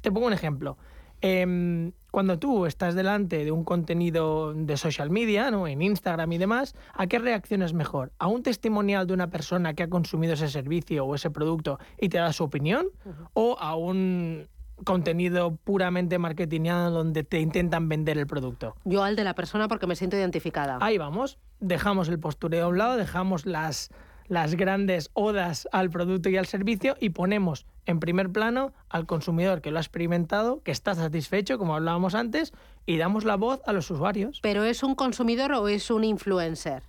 [0.00, 0.76] Te pongo un ejemplo.
[1.22, 5.66] Em, cuando tú estás delante de un contenido de social media, ¿no?
[5.66, 8.12] en Instagram y demás, ¿a qué reacciones mejor?
[8.18, 12.10] ¿A un testimonial de una persona que ha consumido ese servicio o ese producto y
[12.10, 12.88] te da su opinión?
[13.32, 14.46] ¿O a un
[14.84, 18.76] contenido puramente marketingado donde te intentan vender el producto.
[18.84, 20.78] Yo al de la persona porque me siento identificada.
[20.80, 23.90] Ahí vamos, dejamos el postureo a un lado, dejamos las,
[24.28, 29.60] las grandes odas al producto y al servicio y ponemos en primer plano al consumidor
[29.60, 32.52] que lo ha experimentado, que está satisfecho, como hablábamos antes,
[32.84, 34.40] y damos la voz a los usuarios.
[34.42, 36.82] ¿Pero es un consumidor o es un influencer?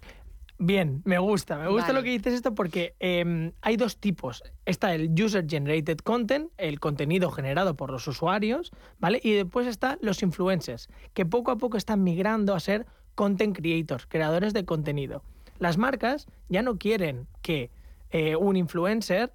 [0.60, 1.58] Bien, me gusta.
[1.58, 4.43] Me gusta lo que dices esto porque em, hay dos tipos.
[4.66, 9.20] Está el User Generated Content, el contenido generado por los usuarios, ¿vale?
[9.24, 14.08] Y después están los influencers, que poco a poco están migrando a ser content creators,
[14.08, 15.22] creadores de contenido.
[15.60, 17.70] Las marcas ya no quieren que
[18.10, 19.34] eh, un influencer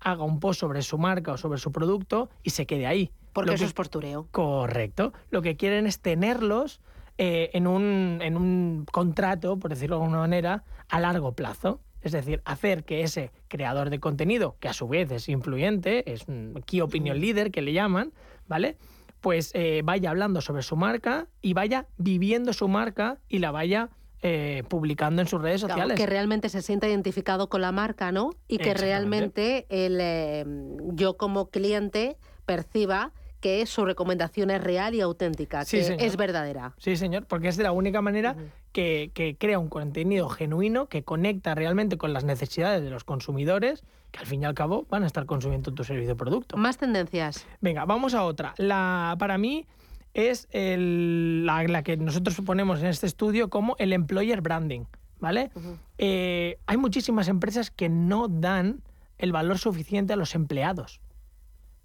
[0.00, 3.10] haga un post sobre su marca o sobre su producto y se quede ahí.
[3.32, 4.28] Porque eso es postureo.
[4.30, 5.12] Correcto.
[5.30, 6.80] Lo que quieren es tenerlos
[7.18, 11.80] eh, en, un, en un contrato, por decirlo de alguna manera, a largo plazo.
[12.00, 16.26] Es decir, hacer que ese creador de contenido, que a su vez es influyente, es
[16.26, 18.12] un key opinion leader que le llaman,
[18.48, 18.76] ¿vale?
[19.20, 23.90] Pues eh, vaya hablando sobre su marca y vaya viviendo su marca y la vaya
[24.24, 25.96] eh, publicando en sus redes sociales.
[25.96, 28.30] que realmente se sienta identificado con la marca, ¿no?
[28.48, 35.64] Y que realmente el, yo como cliente perciba que su recomendación es real y auténtica,
[35.64, 36.74] que es verdadera.
[36.78, 38.36] Sí, señor, porque es de la única manera
[38.72, 43.82] que, crea un contenido genuino que conecta realmente con las necesidades de los consumidores,
[44.12, 46.56] que al fin y al cabo van a estar consumiendo tu servicio o producto.
[46.56, 47.44] Más tendencias.
[47.60, 48.54] Venga, vamos a otra.
[48.58, 49.66] La, para mí
[50.14, 54.84] es la, que nosotros ponemos en este estudio como el employer branding.
[55.18, 55.50] ¿Vale?
[55.98, 58.82] Eh, hay muchísimas empresas que no dan
[59.18, 61.00] el valor suficiente a los empleados.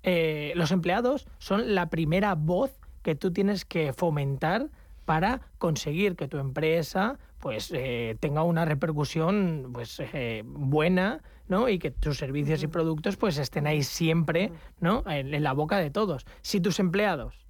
[0.10, 4.70] Eh, los empleados son la primera voz que tú tienes que fomentar
[5.04, 11.68] para conseguir que tu empresa pues eh, tenga una repercusión pues eh, buena ¿no?
[11.68, 15.04] y que tus servicios y productos pues estén ahí siempre ¿no?
[15.08, 16.26] en, la boca de todos.
[16.42, 17.46] Si tus empleados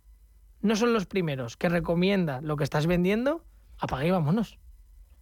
[0.63, 3.43] no son los primeros que recomiendan lo que estás vendiendo,
[3.77, 4.57] apague y vámonos.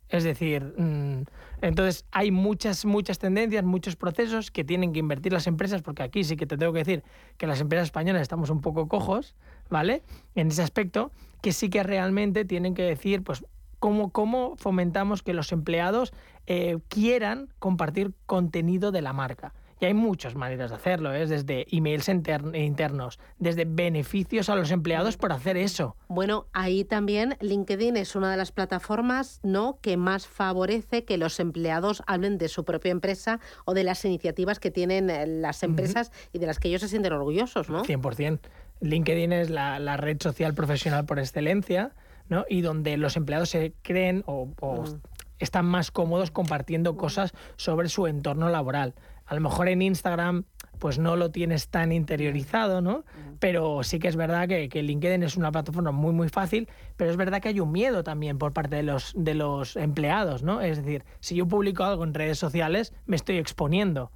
[0.09, 1.23] Es decir, mm,
[1.61, 6.23] entonces hay muchas, muchas tendencias, muchos procesos que tienen que invertir las empresas, porque aquí
[6.23, 7.03] sí que te tengo que decir
[7.37, 9.35] que las empresas españolas estamos un poco cojos,
[9.69, 10.03] ¿vale?
[10.35, 13.45] En ese aspecto, que sí que realmente tienen que decir, pues,
[13.79, 16.13] cómo, cómo fomentamos que los empleados
[16.47, 19.53] eh, quieran compartir contenido de la marca.
[19.79, 21.25] Y hay muchas maneras de hacerlo, ¿eh?
[21.25, 25.97] desde emails internos, desde beneficios a los empleados por hacer eso.
[26.07, 29.79] Bueno, ahí también LinkedIn es una de las plataformas ¿no?
[29.81, 34.59] que más favorece que los empleados hablen de su propia empresa o de las iniciativas
[34.59, 37.83] que tienen eh, las empresas y de las que ellos se sienten orgullosos, ¿no?
[37.83, 38.39] 100%.
[38.81, 41.93] LinkedIn es la, red social profesional por excelencia,
[42.29, 42.45] ¿no?
[42.49, 45.01] Y donde los empleados se creen o, mm.
[45.39, 48.95] están más cómodos compartiendo cosas sobre su entorno laboral.
[49.25, 50.45] A lo mejor en Instagram
[50.79, 53.05] pues no lo tienes tan interiorizado, ¿no?
[53.39, 56.67] Pero sí que es verdad que, que, LinkedIn es una plataforma muy, muy fácil,
[56.97, 60.43] pero es verdad que hay un miedo también por parte de los, de los empleados,
[60.43, 60.61] ¿no?
[60.61, 64.11] Es decir, si yo publico algo en redes sociales, me estoy exponiendo.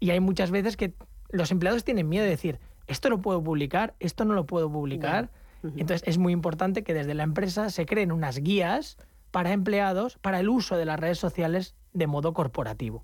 [0.00, 0.94] Y hay muchas veces que
[1.30, 5.30] los empleados tienen miedo de decir, esto lo puedo publicar, esto no lo puedo publicar.
[5.62, 8.98] Entonces es muy importante que desde la empresa se creen unas guías
[9.32, 13.02] para empleados para el uso de las redes sociales de modo corporativo.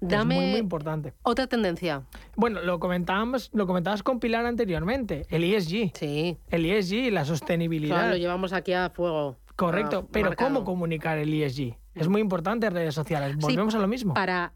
[0.00, 1.12] Dame es muy, muy importante.
[1.22, 2.02] Otra tendencia.
[2.34, 5.92] Bueno, lo comentábamos, lo comentabas con Pilar anteriormente, el ESG.
[5.94, 6.38] Sí.
[6.48, 8.08] El ESG y la sostenibilidad.
[8.08, 9.36] lo llevamos aquí a fuego.
[9.56, 11.76] Correcto, pero ¿cómo comunicar el ESG?
[11.94, 13.36] Es muy importante en redes sociales.
[13.36, 14.14] Volvemos a lo mismo.
[14.14, 14.52] Para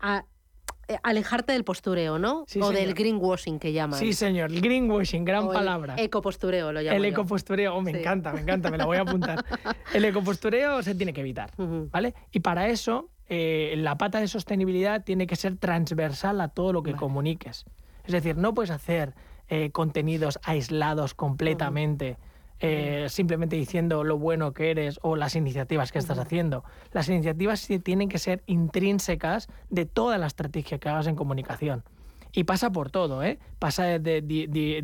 [0.89, 2.47] eh, alejarte del postureo, ¿no?
[2.61, 3.99] o del greenwashing que llaman.
[3.99, 5.97] Sí, señor, el greenwashing, gran palabra.
[5.99, 6.97] ecopostureo lo llaman.
[6.97, 9.45] El ecopostureo, oh, me encanta, me encanta, me la voy a apuntar.
[9.95, 11.51] el ecopostureo se tiene que evitar,
[11.91, 12.15] ¿vale?
[12.31, 16.83] Y para eso, eh, la pata de sostenibilidad tiene que ser transversal a todo lo
[16.83, 17.65] que comuniques.
[18.05, 19.15] Es decir, no puedes hacer
[19.49, 22.19] eh, contenidos aislados completamente.
[22.59, 26.65] Eh, simplemente diciendo lo bueno que eres o las iniciativas que estás haciendo.
[26.93, 31.85] Las iniciativas tienen que ser intrínsecas de toda la estrategia que hagas en comunicación.
[32.33, 33.39] Y pasa por todo, ¿eh?
[33.59, 34.21] Pasa de,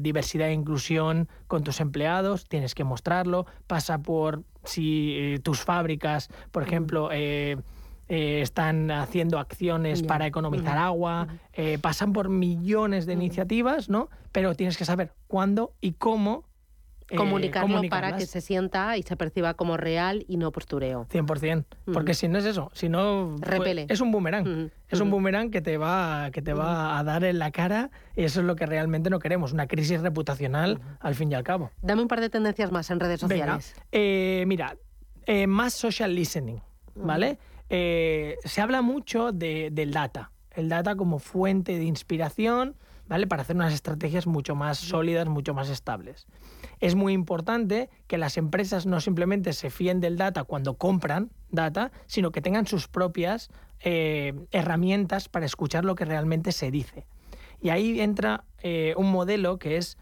[0.00, 3.46] diversidad e inclusión con tus empleados, tienes que mostrarlo.
[3.66, 7.58] Pasa por si eh, tus fábricas, por ejemplo, eh,
[8.08, 11.28] están haciendo acciones para economizar agua.
[11.80, 14.08] pasan por millones de iniciativas, ¿no?
[14.32, 16.44] Pero tienes que saber cuándo y cómo
[17.12, 21.06] eh, comunicarlo para que se sienta y se perciba como real y no postureo.
[21.12, 23.86] 100%, porque si no es eso, si no pues, repele.
[23.90, 24.70] es un boomerang.
[24.88, 28.24] Es un boomerang que te va que te va a dar en la cara y
[28.24, 31.70] eso es lo que realmente no queremos, una crisis reputacional al fin y al cabo.
[31.82, 33.74] Dame un par de tendencias más en redes sociales.
[33.90, 34.76] Eh, mira,
[35.26, 36.60] eh, más social listening,
[36.94, 37.38] ¿vale?
[37.72, 42.76] Se habla mucho del data, el data como fuente de inspiración,
[43.08, 43.26] ¿vale?
[43.26, 46.26] Para hacer unas estrategias mucho más sólidas, mucho más estables.
[46.80, 51.92] Es muy importante que las empresas no simplemente se fíen del data cuando compran data,
[52.06, 53.50] sino que tengan sus propias
[53.80, 57.06] eh, herramientas para escuchar lo que realmente se dice.
[57.60, 59.96] Y ahí entra eh, un modelo que es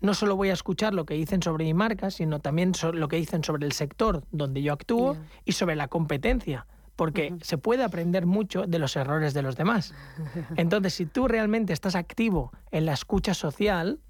[0.00, 3.16] no solo voy a escuchar lo que dicen sobre mi marca, sino también lo que
[3.16, 6.66] dicen sobre el sector donde yo actúo y sobre la competencia
[6.96, 9.94] porque se puede aprender mucho de los errores de los demás.
[10.56, 14.00] Entonces, si tú realmente estás activo en la escucha social,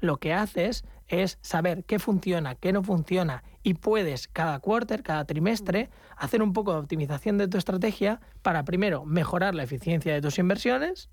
[0.00, 5.24] lo que haces es saber qué funciona, qué no funciona y puedes cada quarter, cada
[5.24, 10.20] trimestre, hacer un poco de optimización de tu estrategia para primero mejorar la eficiencia de
[10.20, 11.10] tus inversiones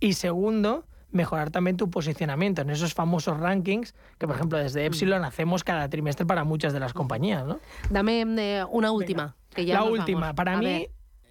[0.00, 0.86] y segundo,
[1.16, 5.88] mejorar también tu posicionamiento en esos famosos rankings que, por ejemplo, desde Epsilon hacemos cada
[5.88, 7.44] trimestre para muchas de las compañías.
[7.44, 7.58] ¿no?
[7.90, 10.88] Dame eh, una última la última, para mí,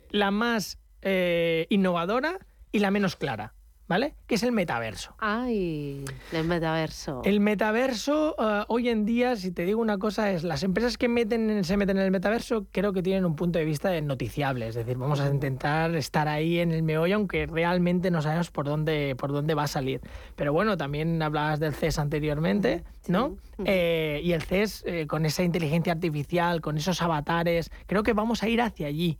[0.09, 2.39] la más eh, innovadora
[2.71, 3.53] y la menos clara.
[3.87, 4.15] ¿Vale?
[4.27, 5.15] Que es el metaverso.
[5.19, 7.21] Ay, el metaverso.
[7.23, 11.07] El metaverso, eh, hoy en día, si te digo una cosa, es las empresas que
[11.07, 14.67] meten, se meten en el metaverso, creo que tienen un punto de vista noticiable.
[14.67, 18.65] Es decir, vamos a intentar estar ahí en el meollo, aunque realmente no sabemos por
[18.65, 20.01] dónde, por dónde va a salir.
[20.35, 23.37] Pero bueno, también hablabas del CES anteriormente, ¿no?
[23.63, 28.41] Eh, y el CES, eh, con esa inteligencia artificial, con esos avatares, creo que vamos
[28.43, 29.19] a ir hacia allí.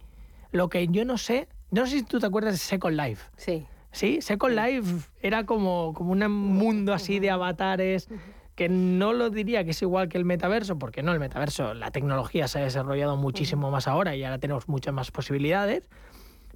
[0.52, 3.30] Lo que yo no sé, no sé si tú te acuerdas de Second Life.
[3.38, 3.66] Sí.
[3.96, 8.10] Sí, Second Life era como, como un mundo así de avatares
[8.54, 11.92] que no lo diría que es igual que el metaverso, porque no, el metaverso, la
[11.92, 15.88] tecnología se ha desarrollado muchísimo más ahora y ahora tenemos muchas más posibilidades,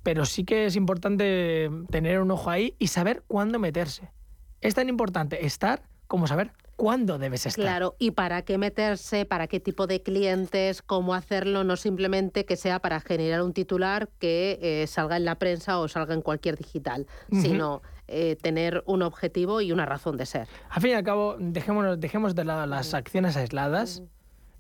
[0.04, 4.12] pero sí que es importante tener un ojo ahí y saber cuándo meterse.
[4.60, 7.62] Es tan importante estar como saber cuándo debes estar.
[7.62, 12.56] Claro, y para qué meterse, para qué tipo de clientes, cómo hacerlo, no simplemente que
[12.56, 16.56] sea para generar un titular que eh, salga en la prensa o salga en cualquier
[16.56, 20.48] digital, sino eh, tener un objetivo y una razón de ser.
[20.70, 24.02] Al fin y al cabo, dejemos, dejemos de lado las acciones aisladas.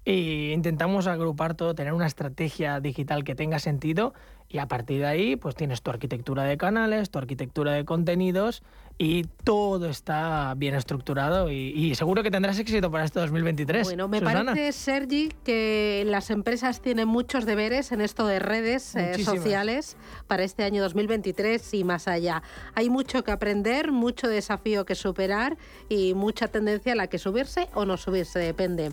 [0.09, 4.13] Y intentamos agrupar todo, tener una estrategia digital que tenga sentido
[4.47, 8.63] y a partir de ahí pues tienes tu arquitectura de canales, tu arquitectura de contenidos
[8.97, 13.85] y todo está bien estructurado y, seguro que tendrás éxito para este 2023.
[13.85, 19.23] Bueno, me parece, Sergi, que las empresas tienen muchos deberes en esto de redes eh,
[19.23, 19.95] sociales
[20.25, 22.41] para este año 2023 y más allá.
[22.73, 25.55] Hay mucho que aprender, mucho desafío que superar
[25.87, 28.91] y mucha tendencia a la que subirse o no subirse, depende.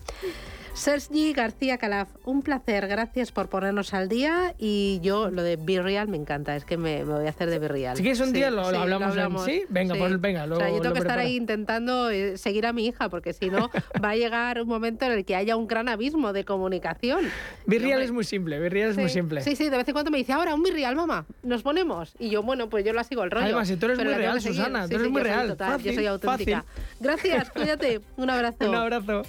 [0.77, 5.81] Sergi García Calaf, un placer, gracias por ponernos al día y yo lo de Be
[5.81, 7.97] Real me encanta, es que me, voy a hacer de Be Real.
[7.97, 9.65] Si quieres un día lo, hablamos, ¿sí?
[9.71, 12.87] Venga, Pues, venga, o sea, yo tengo que estar ahí intentando eh, seguir a mi
[12.87, 13.71] hija porque si no
[14.05, 17.31] va a llegar un momento en el que haya un gran abismo de comunicación.
[17.65, 19.41] Be Real es muy simple, Be Real es muy simple.
[19.41, 22.15] Sí, sí, de vez en cuando me dice, ahora un Be Real, mamá, nos ponemos.
[22.19, 23.47] Y yo, bueno, pues yo la sigo el rollo.
[23.47, 25.57] Además, si tú eres muy real, Susana, tú eres muy real.
[25.83, 26.67] yo soy auténtica.
[27.01, 28.69] Gracias, cuídate, un abrazo.
[28.69, 29.23] un abrazo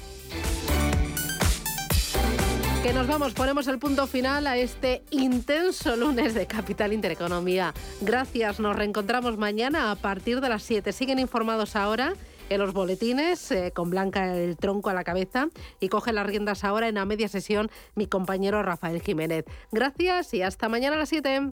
[2.94, 7.74] nos vamos, ponemos el punto final a este intenso lunes de Capital Intereconomía.
[8.02, 10.94] Gracias, nos reencontramos mañana a partir de las 7.
[10.94, 12.14] Siguen informados ahora
[12.50, 16.64] en los boletines eh, con Blanca el tronco a la cabeza y coge las riendas
[16.64, 19.46] ahora en la media sesión mi compañero Rafael Jiménez.
[19.72, 21.52] Gracias y hasta mañana a las 7.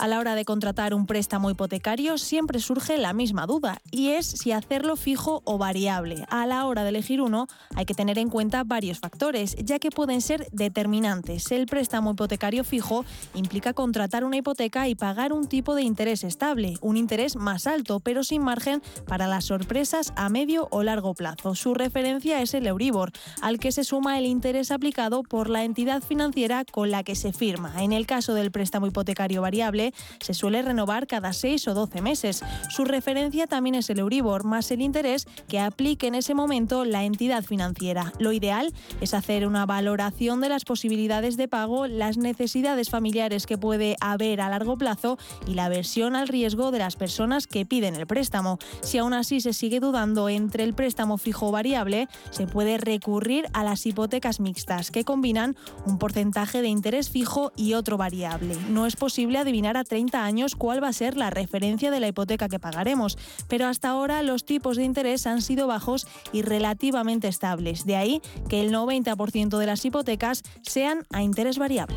[0.00, 4.26] A la hora de contratar un préstamo hipotecario siempre surge la misma duda y es
[4.26, 6.24] si hacerlo fijo o variable.
[6.30, 9.90] A la hora de elegir uno hay que tener en cuenta varios factores, ya que
[9.90, 11.50] pueden ser determinantes.
[11.50, 16.74] El préstamo hipotecario fijo implica contratar una hipoteca y pagar un tipo de interés estable,
[16.80, 21.56] un interés más alto, pero sin margen para las sorpresas a medio o largo plazo.
[21.56, 23.10] Su referencia es el Euribor,
[23.42, 27.32] al que se suma el interés aplicado por la entidad financiera con la que se
[27.32, 27.82] firma.
[27.82, 29.87] En el caso del préstamo hipotecario variable,
[30.20, 32.42] se suele renovar cada 6 o 12 meses.
[32.70, 37.04] Su referencia también es el Euribor, más el interés que aplique en ese momento la
[37.04, 38.12] entidad financiera.
[38.18, 43.58] Lo ideal es hacer una valoración de las posibilidades de pago, las necesidades familiares que
[43.58, 47.94] puede haber a largo plazo y la aversión al riesgo de las personas que piden
[47.96, 48.58] el préstamo.
[48.82, 53.46] Si aún así se sigue dudando entre el préstamo fijo o variable, se puede recurrir
[53.52, 58.56] a las hipotecas mixtas, que combinan un porcentaje de interés fijo y otro variable.
[58.68, 62.08] No es posible adivinar a 30 años cuál va a ser la referencia de la
[62.08, 63.16] hipoteca que pagaremos,
[63.48, 68.22] pero hasta ahora los tipos de interés han sido bajos y relativamente estables, de ahí
[68.48, 71.96] que el 90% de las hipotecas sean a interés variable.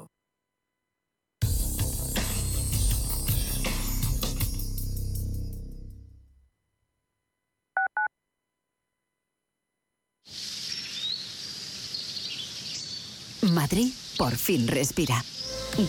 [13.51, 15.23] Madrid por fin respira.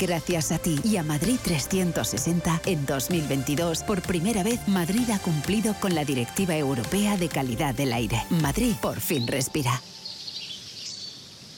[0.01, 5.75] Gracias a ti y a Madrid 360, en 2022, por primera vez, Madrid ha cumplido
[5.81, 8.23] con la Directiva Europea de Calidad del Aire.
[8.31, 9.81] Madrid por fin respira.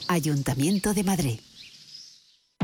[0.07, 1.39] Ayuntamiento de Madrid.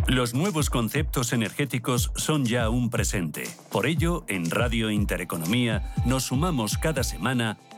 [0.08, 3.44] Los nuevos conceptos energéticos son ya un presente.
[3.72, 7.58] Por ello, en Radio Intereconomía nos sumamos cada semana